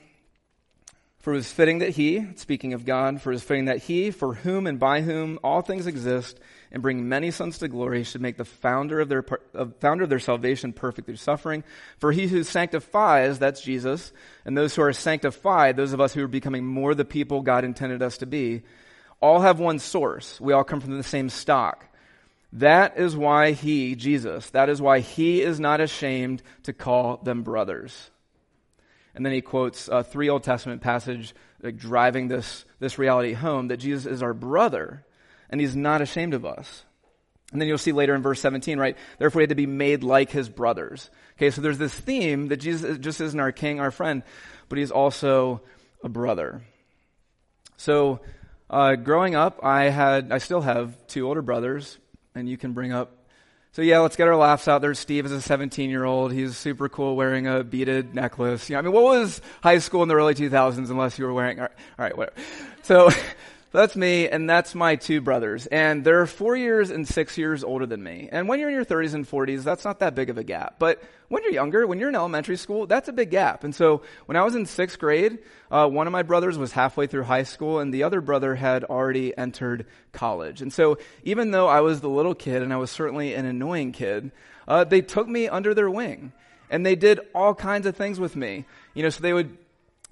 For 1.27 1.33
it 1.33 1.39
was 1.39 1.51
fitting 1.51 1.81
that 1.81 1.89
he, 1.89 2.25
speaking 2.37 2.73
of 2.73 2.85
God, 2.85 3.21
for 3.21 3.33
it 3.33 3.35
is 3.35 3.43
fitting 3.43 3.65
that 3.65 3.83
he, 3.83 4.13
for 4.13 4.35
whom 4.35 4.69
and 4.69 4.79
by 4.79 5.01
whom 5.01 5.41
all 5.43 5.61
things 5.61 5.89
exist, 5.89 6.39
and 6.71 6.81
bring 6.81 7.09
many 7.09 7.33
sons 7.33 7.59
to 7.59 7.67
glory, 7.67 8.05
should 8.05 8.21
make 8.21 8.37
the 8.37 8.45
founder 8.45 9.01
of 9.01 9.09
their, 9.09 9.25
founder 9.81 10.05
of 10.05 10.09
their 10.09 10.21
salvation 10.21 10.73
perfect 10.73 11.07
through 11.07 11.17
suffering. 11.17 11.65
For 11.99 12.13
he 12.13 12.29
who 12.29 12.45
sanctifies, 12.45 13.41
that's 13.41 13.61
Jesus, 13.61 14.13
and 14.45 14.57
those 14.57 14.77
who 14.77 14.83
are 14.83 14.93
sanctified, 14.93 15.77
those 15.77 15.93
of 15.93 16.01
us 16.01 16.15
who 16.15 16.23
are 16.23 16.29
becoming 16.29 16.65
more 16.65 16.95
the 16.95 17.05
people 17.05 17.43
God 17.43 17.65
intended 17.65 18.03
us 18.03 18.19
to 18.19 18.27
be, 18.27 18.63
all 19.21 19.41
have 19.41 19.59
one 19.59 19.81
source. 19.81 20.41
We 20.41 20.53
all 20.53 20.63
come 20.63 20.81
from 20.81 20.97
the 20.97 21.03
same 21.03 21.29
stock. 21.29 21.87
That 22.53 22.99
is 22.99 23.17
why 23.17 23.51
he, 23.51 23.97
Jesus, 23.97 24.49
that 24.51 24.69
is 24.69 24.81
why 24.81 25.01
he 25.01 25.43
is 25.43 25.59
not 25.59 25.81
ashamed 25.81 26.45
to 26.63 26.73
call 26.73 27.17
them 27.17 27.43
brothers. 27.43 28.13
And 29.17 29.25
then 29.25 29.33
he 29.33 29.41
quotes 29.41 29.89
uh, 29.89 30.03
three 30.03 30.29
Old 30.29 30.45
Testament 30.45 30.83
passages 30.83 31.33
like 31.63 31.79
driving 31.79 32.29
this, 32.29 32.67
this 32.79 32.99
reality 32.99 33.33
home 33.33 33.69
that 33.69 33.79
Jesus 33.79 34.07
is 34.07 34.23
our 34.23 34.35
brother 34.35 35.05
and 35.49 35.61
he's 35.61 35.75
not 35.75 36.03
ashamed 36.03 36.35
of 36.35 36.45
us. 36.45 36.85
And 37.53 37.61
then 37.61 37.69
you'll 37.69 37.79
see 37.79 37.93
later 37.93 38.15
in 38.15 38.23
verse 38.23 38.41
17, 38.41 38.79
right? 38.79 38.97
Therefore, 39.19 39.41
he 39.41 39.45
had 39.45 39.51
to 39.51 39.55
be 39.55 39.67
made 39.67 40.03
like 40.03 40.31
his 40.31 40.49
brothers. 40.49 41.11
Okay, 41.37 41.51
so 41.51 41.61
there's 41.61 41.79
this 41.79 41.95
theme 41.95 42.49
that 42.49 42.59
Jesus 42.59 42.99
just 42.99 43.21
isn't 43.21 43.39
our 43.39 43.53
king, 43.53 43.81
our 43.81 43.91
friend, 43.91 44.23
but 44.69 44.79
he's 44.79 44.91
also 44.91 45.63
a 46.03 46.09
brother. 46.09 46.63
So, 47.77 48.21
uh, 48.69 48.97
growing 48.97 49.37
up, 49.37 49.61
I 49.63 49.85
had, 49.85 50.33
I 50.33 50.39
still 50.39 50.61
have 50.61 50.95
two 51.07 51.27
older 51.27 51.43
brothers, 51.43 51.99
and 52.35 52.49
you 52.49 52.59
can 52.59 52.73
bring 52.73 52.93
up 52.93 53.16
so 53.77 53.83
yeah, 53.83 53.99
let's 53.99 54.17
get 54.17 54.27
our 54.27 54.37
laughs 54.37 54.69
out. 54.69 54.81
There's 54.81 54.99
Steve 54.99 55.27
as 55.27 55.33
a 55.33 55.43
17 55.43 55.91
year 55.91 56.05
old. 56.05 56.33
He's 56.33 56.57
super 56.57 56.89
cool 56.89 57.15
wearing 57.15 57.47
a 57.47 57.63
beaded 57.63 58.15
necklace. 58.15 58.71
You 58.71 58.73
know, 58.73 58.79
I 58.79 58.83
mean, 58.83 58.93
what 58.93 59.05
was 59.05 59.43
high 59.63 59.81
school 59.81 60.03
in 60.03 60.09
the 60.09 60.15
early 60.15 60.35
2000s 60.35 60.89
unless 60.89 61.19
you 61.19 61.27
were 61.27 61.35
wearing, 61.35 61.59
all 61.59 61.65
right, 61.65 61.73
all 61.99 62.05
right 62.07 62.17
whatever. 62.17 62.37
So, 62.85 63.11
that's 63.73 63.97
me, 63.97 64.29
and 64.29 64.49
that's 64.49 64.75
my 64.75 64.97
two 64.97 65.21
brothers. 65.21 65.67
And 65.67 66.05
they're 66.05 66.27
four 66.27 66.57
years 66.57 66.91
and 66.91 67.07
six 67.07 67.37
years 67.37 67.65
older 67.65 67.85
than 67.85 68.03
me. 68.03 68.29
And 68.31 68.49
when 68.49 68.61
you're 68.61 68.69
in 68.69 68.75
your 68.75 68.85
30s 68.85 69.15
and 69.15 69.29
40s, 69.29 69.65
that's 69.65 69.85
not 69.85 70.01
that 70.01 70.15
big 70.15 70.31
of 70.31 70.39
a 70.39 70.45
gap. 70.45 70.77
But 70.79 71.03
when 71.29 71.43
you're 71.43 71.53
younger, 71.53 71.87
when 71.87 71.99
you're 71.99 72.09
in 72.09 72.15
elementary 72.15 72.57
school, 72.57 72.87
that's 72.87 73.09
a 73.09 73.13
big 73.13 73.31
gap. 73.31 73.65
And 73.65 73.75
so 73.75 74.03
when 74.27 74.37
I 74.37 74.45
was 74.45 74.55
in 74.55 74.67
sixth 74.67 74.99
grade, 74.99 75.41
uh, 75.71 75.89
one 75.89 76.07
of 76.07 76.13
my 76.13 76.23
brothers 76.23 76.57
was 76.57 76.73
halfway 76.73 77.07
through 77.07 77.25
high 77.25 77.43
school, 77.43 77.81
and 77.81 77.93
the 77.93 78.05
other 78.05 78.21
brother 78.21 78.55
had 78.55 78.85
already 78.85 79.37
entered 79.37 79.87
college. 80.13 80.63
And 80.63 80.73
so 80.73 80.99
even 81.25 81.51
though 81.51 81.67
I 81.67 81.81
was 81.81 82.01
the 82.01 82.09
little 82.09 82.35
kid, 82.35 82.63
and 82.63 82.73
I 82.73 82.77
was 82.77 82.91
certainly 82.91 83.35
an 83.35 83.47
annoying 83.47 83.93
kid, 83.93 84.31
uh, 84.69 84.85
they 84.85 85.01
took 85.01 85.29
me 85.29 85.49
under 85.49 85.75
their 85.75 85.91
wing. 85.91 86.33
And 86.71 86.85
they 86.85 86.97
did 86.97 87.21
all 87.35 87.55
kinds 87.55 87.87
of 87.87 87.97
things 87.97 88.19
with 88.19 88.35
me. 88.35 88.65
You 88.95 89.03
know, 89.03 89.11
so 89.11 89.23
they 89.23 89.33
would 89.33 89.57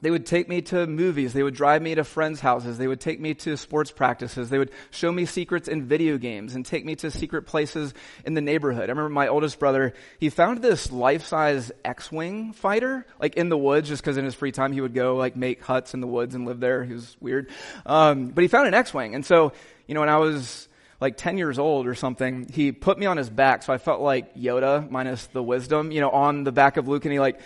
they 0.00 0.11
would 0.11 0.26
take 0.26 0.48
me 0.48 0.61
to 0.61 0.87
movies. 0.87 1.33
They 1.33 1.42
would 1.42 1.54
drive 1.54 1.80
me 1.80 1.94
to 1.94 2.04
friends' 2.04 2.40
houses. 2.40 2.78
They 2.78 2.87
would 2.87 3.00
take 3.00 3.20
me 3.20 3.35
to 3.35 3.57
sports 3.57 3.90
practices. 3.90 4.50
They 4.50 4.59
would 4.59 4.70
show 4.90 5.11
me 5.11 5.24
secrets 5.24 5.68
in 5.68 5.87
video 5.87 6.18
games 6.18 6.54
and 6.54 6.66
take 6.66 6.85
me 6.85 6.96
to 6.96 7.11
secret 7.11 7.42
places 7.42 7.94
in 8.24 8.35
the 8.35 8.40
neighborhood. 8.40 8.90
I 8.90 8.92
remember 8.92 9.09
my 9.09 9.28
oldest 9.28 9.59
brother, 9.59 9.94
he 10.18 10.30
found 10.30 10.62
this 10.62 10.90
life-size 10.90 11.70
X-Wing 11.85 12.52
fighter, 12.52 13.07
like 13.20 13.37
in 13.37 13.48
the 13.48 13.57
woods, 13.57 13.88
just 13.88 14.02
because 14.02 14.16
in 14.16 14.24
his 14.24 14.35
free 14.35 14.52
time 14.52 14.72
he 14.72 14.80
would 14.80 14.94
go 14.94 15.16
like 15.16 15.37
make 15.37 15.62
huts 15.62 15.94
in 15.94 16.00
the 16.00 16.07
woods 16.07 16.35
and 16.35 16.44
live 16.44 16.61
there. 16.61 16.85
He 16.85 16.92
was 16.92 17.16
weird. 17.20 17.50
Um, 17.87 18.28
but 18.28 18.42
he 18.42 18.48
found 18.48 18.66
an 18.66 18.74
X-Wing. 18.74 19.14
And 19.14 19.24
so, 19.24 19.52
you 19.87 19.94
know, 19.94 20.00
when 20.00 20.11
I 20.11 20.18
was 20.18 20.68
like 21.00 21.16
10 21.16 21.38
years 21.38 21.59
old 21.59 21.87
or 21.87 21.94
something, 21.94 22.48
he 22.52 22.72
put 22.72 22.98
me 22.98 23.07
on 23.07 23.16
his 23.16 23.30
back. 23.30 23.62
So 23.62 23.72
I 23.72 23.78
felt 23.78 24.00
like 24.00 24.35
Yoda 24.35 24.90
minus 24.90 25.26
the 25.26 25.42
wisdom, 25.42 25.90
you 25.90 26.00
know, 26.00 26.11
on 26.11 26.44
the 26.44 26.52
back 26.52 26.76
of 26.76 26.88
Luke 26.88 27.04
and 27.04 27.12
he 27.12 27.20
like, 27.20 27.40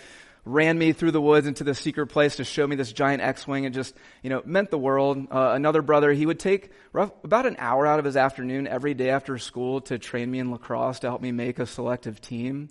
ran 0.49 0.77
me 0.77 0.93
through 0.93 1.11
the 1.11 1.21
woods 1.21 1.47
into 1.47 1.63
the 1.63 1.75
secret 1.75 2.07
place 2.07 2.37
to 2.37 2.43
show 2.43 2.65
me 2.65 2.75
this 2.75 2.91
giant 2.91 3.21
X-wing. 3.21 3.65
It 3.65 3.69
just, 3.71 3.95
you 4.23 4.29
know, 4.29 4.41
meant 4.45 4.71
the 4.71 4.77
world. 4.77 5.27
Uh, 5.31 5.51
another 5.53 5.81
brother, 5.81 6.11
he 6.11 6.25
would 6.25 6.39
take 6.39 6.71
rough, 6.91 7.11
about 7.23 7.45
an 7.45 7.55
hour 7.59 7.85
out 7.85 7.99
of 7.99 8.05
his 8.05 8.17
afternoon 8.17 8.67
every 8.67 8.93
day 8.93 9.09
after 9.09 9.37
school 9.37 9.81
to 9.81 9.99
train 9.99 10.29
me 10.29 10.39
in 10.39 10.51
lacrosse 10.51 10.99
to 10.99 11.07
help 11.07 11.21
me 11.21 11.31
make 11.31 11.59
a 11.59 11.65
selective 11.65 12.19
team. 12.19 12.69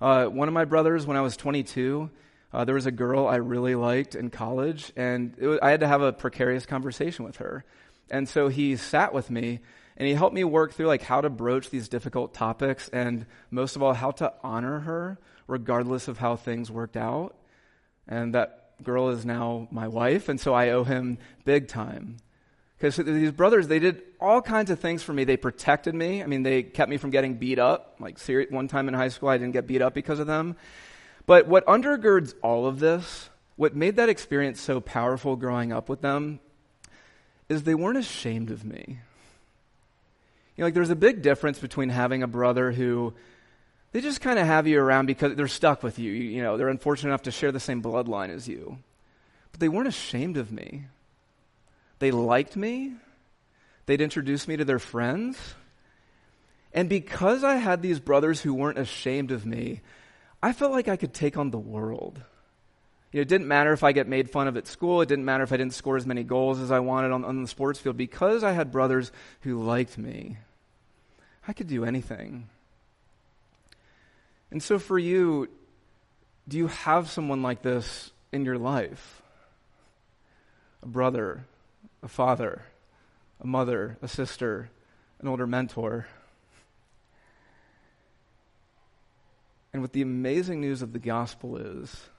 Uh, 0.00 0.26
one 0.26 0.48
of 0.48 0.54
my 0.54 0.64
brothers, 0.64 1.06
when 1.06 1.16
I 1.16 1.20
was 1.20 1.36
22, 1.36 2.10
uh, 2.52 2.64
there 2.64 2.74
was 2.74 2.86
a 2.86 2.90
girl 2.90 3.26
I 3.26 3.36
really 3.36 3.74
liked 3.74 4.14
in 4.14 4.30
college, 4.30 4.92
and 4.96 5.36
was, 5.36 5.58
I 5.62 5.70
had 5.70 5.80
to 5.80 5.88
have 5.88 6.02
a 6.02 6.12
precarious 6.12 6.66
conversation 6.66 7.24
with 7.24 7.36
her. 7.36 7.64
And 8.10 8.28
so 8.28 8.48
he 8.48 8.76
sat 8.76 9.14
with 9.14 9.30
me 9.30 9.60
and 9.96 10.08
he 10.08 10.14
helped 10.14 10.34
me 10.34 10.44
work 10.44 10.72
through 10.72 10.86
like 10.86 11.02
how 11.02 11.20
to 11.20 11.30
broach 11.30 11.70
these 11.70 11.88
difficult 11.88 12.34
topics 12.34 12.88
and 12.88 13.26
most 13.50 13.76
of 13.76 13.82
all 13.82 13.94
how 13.94 14.10
to 14.12 14.32
honor 14.42 14.80
her 14.80 15.18
regardless 15.46 16.08
of 16.08 16.18
how 16.18 16.36
things 16.36 16.70
worked 16.70 16.96
out. 16.96 17.36
And 18.08 18.34
that 18.34 18.82
girl 18.82 19.10
is 19.10 19.24
now 19.24 19.68
my 19.70 19.88
wife, 19.88 20.28
and 20.28 20.40
so 20.40 20.54
I 20.54 20.70
owe 20.70 20.84
him 20.84 21.18
big 21.44 21.68
time. 21.68 22.16
Because 22.76 22.96
these 22.96 23.30
brothers, 23.30 23.68
they 23.68 23.78
did 23.78 24.02
all 24.20 24.42
kinds 24.42 24.68
of 24.68 24.80
things 24.80 25.04
for 25.04 25.12
me. 25.12 25.22
They 25.22 25.36
protected 25.36 25.94
me. 25.94 26.20
I 26.20 26.26
mean, 26.26 26.42
they 26.42 26.64
kept 26.64 26.90
me 26.90 26.96
from 26.96 27.10
getting 27.10 27.34
beat 27.34 27.60
up. 27.60 27.94
Like, 28.00 28.18
one 28.50 28.66
time 28.66 28.88
in 28.88 28.94
high 28.94 29.08
school, 29.08 29.28
I 29.28 29.38
didn't 29.38 29.52
get 29.52 29.68
beat 29.68 29.82
up 29.82 29.94
because 29.94 30.18
of 30.18 30.26
them. 30.26 30.56
But 31.24 31.46
what 31.46 31.64
undergirds 31.66 32.34
all 32.42 32.66
of 32.66 32.80
this, 32.80 33.30
what 33.54 33.76
made 33.76 33.94
that 33.96 34.08
experience 34.08 34.60
so 34.60 34.80
powerful 34.80 35.36
growing 35.36 35.72
up 35.72 35.88
with 35.88 36.00
them, 36.00 36.40
is 37.48 37.62
they 37.62 37.76
weren't 37.76 37.98
ashamed 37.98 38.50
of 38.50 38.64
me. 38.64 38.98
You 40.56 40.62
know, 40.62 40.64
like, 40.64 40.74
there's 40.74 40.90
a 40.90 40.96
big 40.96 41.22
difference 41.22 41.60
between 41.60 41.90
having 41.90 42.24
a 42.24 42.26
brother 42.26 42.72
who 42.72 43.14
they 43.92 44.00
just 44.00 44.20
kind 44.20 44.38
of 44.38 44.46
have 44.46 44.66
you 44.66 44.80
around 44.80 45.06
because 45.06 45.34
they're 45.36 45.48
stuck 45.48 45.82
with 45.82 45.98
you. 45.98 46.10
you. 46.10 46.30
You 46.30 46.42
know, 46.42 46.56
they're 46.56 46.68
unfortunate 46.68 47.10
enough 47.10 47.22
to 47.22 47.30
share 47.30 47.52
the 47.52 47.60
same 47.60 47.82
bloodline 47.82 48.30
as 48.30 48.48
you. 48.48 48.78
But 49.52 49.60
they 49.60 49.68
weren't 49.68 49.88
ashamed 49.88 50.38
of 50.38 50.50
me. 50.50 50.86
They 51.98 52.10
liked 52.10 52.56
me. 52.56 52.94
They'd 53.86 54.00
introduce 54.00 54.48
me 54.48 54.56
to 54.56 54.64
their 54.64 54.78
friends. 54.78 55.38
And 56.72 56.88
because 56.88 57.44
I 57.44 57.56
had 57.56 57.82
these 57.82 58.00
brothers 58.00 58.40
who 58.40 58.54
weren't 58.54 58.78
ashamed 58.78 59.30
of 59.30 59.44
me, 59.44 59.82
I 60.42 60.54
felt 60.54 60.72
like 60.72 60.88
I 60.88 60.96
could 60.96 61.12
take 61.12 61.36
on 61.36 61.50
the 61.50 61.58
world. 61.58 62.20
You 63.12 63.18
know, 63.18 63.22
it 63.22 63.28
didn't 63.28 63.46
matter 63.46 63.74
if 63.74 63.84
I 63.84 63.92
get 63.92 64.08
made 64.08 64.30
fun 64.30 64.48
of 64.48 64.56
at 64.56 64.66
school. 64.66 65.02
It 65.02 65.08
didn't 65.08 65.26
matter 65.26 65.44
if 65.44 65.52
I 65.52 65.58
didn't 65.58 65.74
score 65.74 65.98
as 65.98 66.06
many 66.06 66.24
goals 66.24 66.60
as 66.60 66.70
I 66.70 66.80
wanted 66.80 67.12
on, 67.12 67.26
on 67.26 67.42
the 67.42 67.48
sports 67.48 67.78
field. 67.78 67.98
Because 67.98 68.42
I 68.42 68.52
had 68.52 68.72
brothers 68.72 69.12
who 69.42 69.62
liked 69.62 69.98
me, 69.98 70.38
I 71.46 71.52
could 71.52 71.66
do 71.66 71.84
anything. 71.84 72.48
And 74.52 74.62
so 74.62 74.78
for 74.78 74.98
you, 74.98 75.48
do 76.46 76.58
you 76.58 76.66
have 76.66 77.10
someone 77.10 77.40
like 77.40 77.62
this 77.62 78.12
in 78.32 78.44
your 78.44 78.58
life? 78.58 79.22
A 80.82 80.86
brother, 80.86 81.46
a 82.02 82.08
father, 82.08 82.62
a 83.40 83.46
mother, 83.46 83.96
a 84.02 84.08
sister, 84.08 84.68
an 85.22 85.28
older 85.28 85.46
mentor. 85.46 86.06
And 89.72 89.80
what 89.80 89.94
the 89.94 90.02
amazing 90.02 90.60
news 90.60 90.82
of 90.82 90.92
the 90.92 90.98
gospel 90.98 91.56
is, 91.56 92.10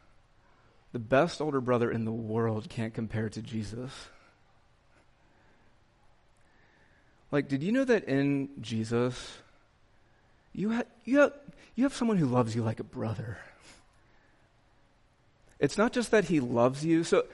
the 0.92 0.98
best 0.98 1.40
older 1.40 1.62
brother 1.62 1.92
in 1.92 2.04
the 2.04 2.12
world 2.12 2.68
can't 2.68 2.96
compare 2.96 3.30
to 3.30 3.44
Jesus. 3.44 3.92
Like, 7.30 7.48
did 7.48 7.62
you 7.62 7.72
know 7.72 7.86
that 7.86 8.06
in 8.06 8.50
Jesus, 8.60 9.38
you, 10.54 10.72
ha- 10.72 10.84
you, 11.04 11.20
have, 11.20 11.34
you 11.76 11.84
have 11.84 11.94
someone 11.94 12.18
who 12.18 12.26
loves 12.26 12.56
you 12.56 12.64
like 12.64 12.80
a 12.80 12.84
brother. 12.84 13.38
It's 15.60 15.78
not 15.78 15.94
just 15.94 16.12
that 16.12 16.26
he 16.26 16.40
loves 16.40 16.86
you. 16.86 17.04
So 17.04 17.26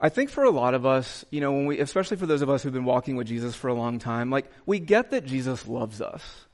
I 0.00 0.08
think 0.08 0.30
for 0.30 0.44
a 0.44 0.50
lot 0.50 0.74
of 0.74 0.86
us, 0.86 1.24
you 1.30 1.40
know, 1.40 1.52
when 1.52 1.66
we, 1.66 1.78
especially 1.78 2.16
for 2.16 2.26
those 2.26 2.42
of 2.42 2.50
us 2.50 2.62
who've 2.62 2.72
been 2.72 2.84
walking 2.84 3.16
with 3.16 3.26
Jesus 3.26 3.54
for 3.54 3.68
a 3.68 3.74
long 3.74 3.98
time, 3.98 4.30
like 4.30 4.50
we 4.66 4.78
get 4.78 5.10
that 5.10 5.26
Jesus 5.26 5.66
loves 5.66 6.00
us. 6.00 6.46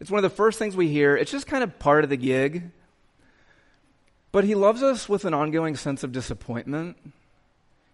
It's 0.00 0.10
one 0.10 0.22
of 0.22 0.30
the 0.30 0.36
first 0.36 0.58
things 0.58 0.76
we 0.76 0.88
hear. 0.88 1.16
It's 1.16 1.30
just 1.30 1.46
kind 1.46 1.64
of 1.64 1.78
part 1.78 2.04
of 2.04 2.10
the 2.10 2.16
gig. 2.16 2.70
But 4.30 4.44
he 4.44 4.54
loves 4.54 4.82
us 4.82 5.08
with 5.08 5.24
an 5.24 5.34
ongoing 5.34 5.76
sense 5.76 6.04
of 6.04 6.12
disappointment. 6.12 6.96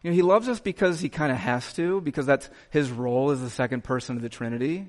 You 0.02 0.10
know, 0.10 0.14
he 0.14 0.22
loves 0.22 0.48
us 0.48 0.60
because 0.60 1.00
he 1.00 1.08
kind 1.08 1.32
of 1.32 1.38
has 1.38 1.72
to, 1.74 2.00
because 2.00 2.26
that's 2.26 2.50
his 2.70 2.90
role 2.90 3.30
as 3.30 3.40
the 3.40 3.48
second 3.48 3.84
person 3.84 4.16
of 4.16 4.22
the 4.22 4.28
Trinity. 4.28 4.88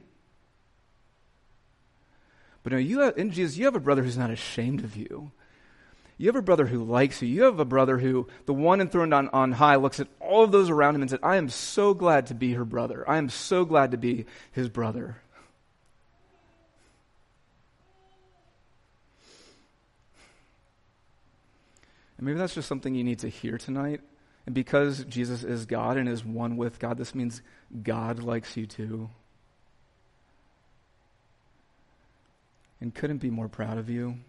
But 2.65 2.71
no, 2.71 2.79
you 2.79 3.01
have, 3.01 3.15
in 3.15 3.29
Jesus, 3.29 3.57
you 3.57 3.65
have 3.65 3.75
a 3.75 3.79
brother 3.79 4.01
who's 4.01 4.17
not 4.17 4.31
ashamed 4.31 4.83
of 4.83 4.95
you. 4.95 5.31
You 6.17 6.25
have 6.29 6.35
a 6.35 6.41
brother 6.41 6.65
who 6.65 6.83
likes 6.83 7.21
you. 7.21 7.27
You 7.27 7.43
have 7.43 7.59
a 7.59 7.63
brother 7.63 7.99
who, 7.99 8.27
the 8.47 8.55
one 8.55 8.81
enthroned 8.81 9.13
on, 9.13 9.29
on 9.29 9.51
high, 9.51 9.75
looks 9.75 9.99
at 9.99 10.07
all 10.19 10.43
of 10.43 10.51
those 10.51 10.71
around 10.71 10.95
him 10.95 11.03
and 11.03 11.11
says, 11.11 11.19
I 11.21 11.35
am 11.35 11.47
so 11.47 11.93
glad 11.93 12.25
to 12.25 12.33
be 12.33 12.53
her 12.53 12.65
brother. 12.65 13.07
I 13.07 13.17
am 13.17 13.29
so 13.29 13.65
glad 13.65 13.91
to 13.91 13.97
be 13.97 14.25
his 14.51 14.67
brother. 14.67 15.17
And 22.17 22.25
maybe 22.25 22.39
that's 22.39 22.55
just 22.55 22.67
something 22.67 22.95
you 22.95 23.03
need 23.03 23.19
to 23.19 23.29
hear 23.29 23.59
tonight. 23.59 24.01
And 24.47 24.55
because 24.55 25.03
Jesus 25.03 25.43
is 25.43 25.67
God 25.67 25.97
and 25.97 26.09
is 26.09 26.25
one 26.25 26.57
with 26.57 26.79
God, 26.79 26.97
this 26.97 27.13
means 27.13 27.43
God 27.83 28.23
likes 28.23 28.57
you 28.57 28.65
too. 28.65 29.11
And 32.85 32.93
couldn't 32.93 33.17
be 33.17 33.31
more 33.31 33.47
proud 33.47 33.79
of 33.79 33.89
you. 33.89 34.19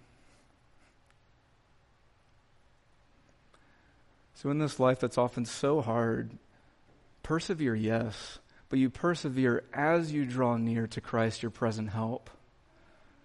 So, 4.36 4.48
in 4.48 4.58
this 4.58 4.80
life 4.80 4.98
that's 4.98 5.18
often 5.18 5.44
so 5.44 5.82
hard, 5.82 6.30
persevere, 7.22 7.74
yes, 7.74 8.38
but 8.70 8.78
you 8.78 8.88
persevere 8.88 9.62
as 9.74 10.10
you 10.10 10.24
draw 10.24 10.56
near 10.56 10.86
to 10.86 11.02
Christ, 11.02 11.42
your 11.42 11.50
present 11.50 11.90
help, 11.90 12.30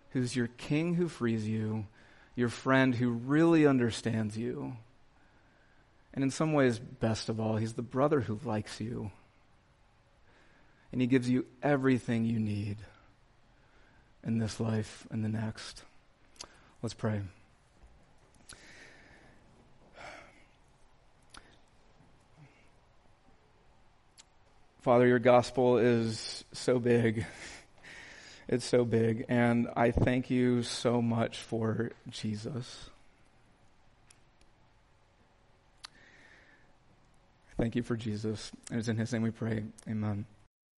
who's 0.09 0.35
your 0.35 0.47
king 0.47 0.95
who 0.95 1.07
frees 1.07 1.47
you, 1.47 1.85
your 2.35 2.49
friend 2.49 2.93
who 2.93 3.11
really 3.11 3.65
understands 3.65 4.37
you. 4.37 4.75
And 6.13 6.25
in 6.25 6.29
some 6.29 6.51
ways, 6.51 6.77
best 6.77 7.29
of 7.29 7.39
all, 7.39 7.55
he's 7.55 7.75
the 7.75 7.81
brother 7.81 8.19
who 8.19 8.37
likes 8.43 8.81
you. 8.81 9.11
And 10.91 10.99
he 10.99 11.07
gives 11.07 11.29
you 11.29 11.45
everything 11.63 12.25
you 12.25 12.37
need 12.37 12.79
in 14.23 14.37
this 14.37 14.59
life 14.59 15.07
and 15.11 15.23
the 15.23 15.29
next. 15.29 15.83
Let's 16.81 16.93
pray. 16.93 17.21
Father, 24.81 25.05
your 25.05 25.19
gospel 25.19 25.77
is 25.77 26.43
so 26.53 26.79
big. 26.79 27.25
It's 28.51 28.65
so 28.65 28.83
big. 28.83 29.25
And 29.29 29.69
I 29.77 29.91
thank 29.91 30.29
you 30.29 30.61
so 30.61 31.01
much 31.01 31.37
for 31.37 31.91
Jesus. 32.09 32.89
Thank 37.57 37.77
you 37.77 37.81
for 37.81 37.95
Jesus. 37.95 38.51
And 38.69 38.79
it's 38.79 38.89
in 38.89 38.97
his 38.97 39.13
name 39.13 39.21
we 39.21 39.31
pray. 39.31 39.63
Amen. 39.87 40.25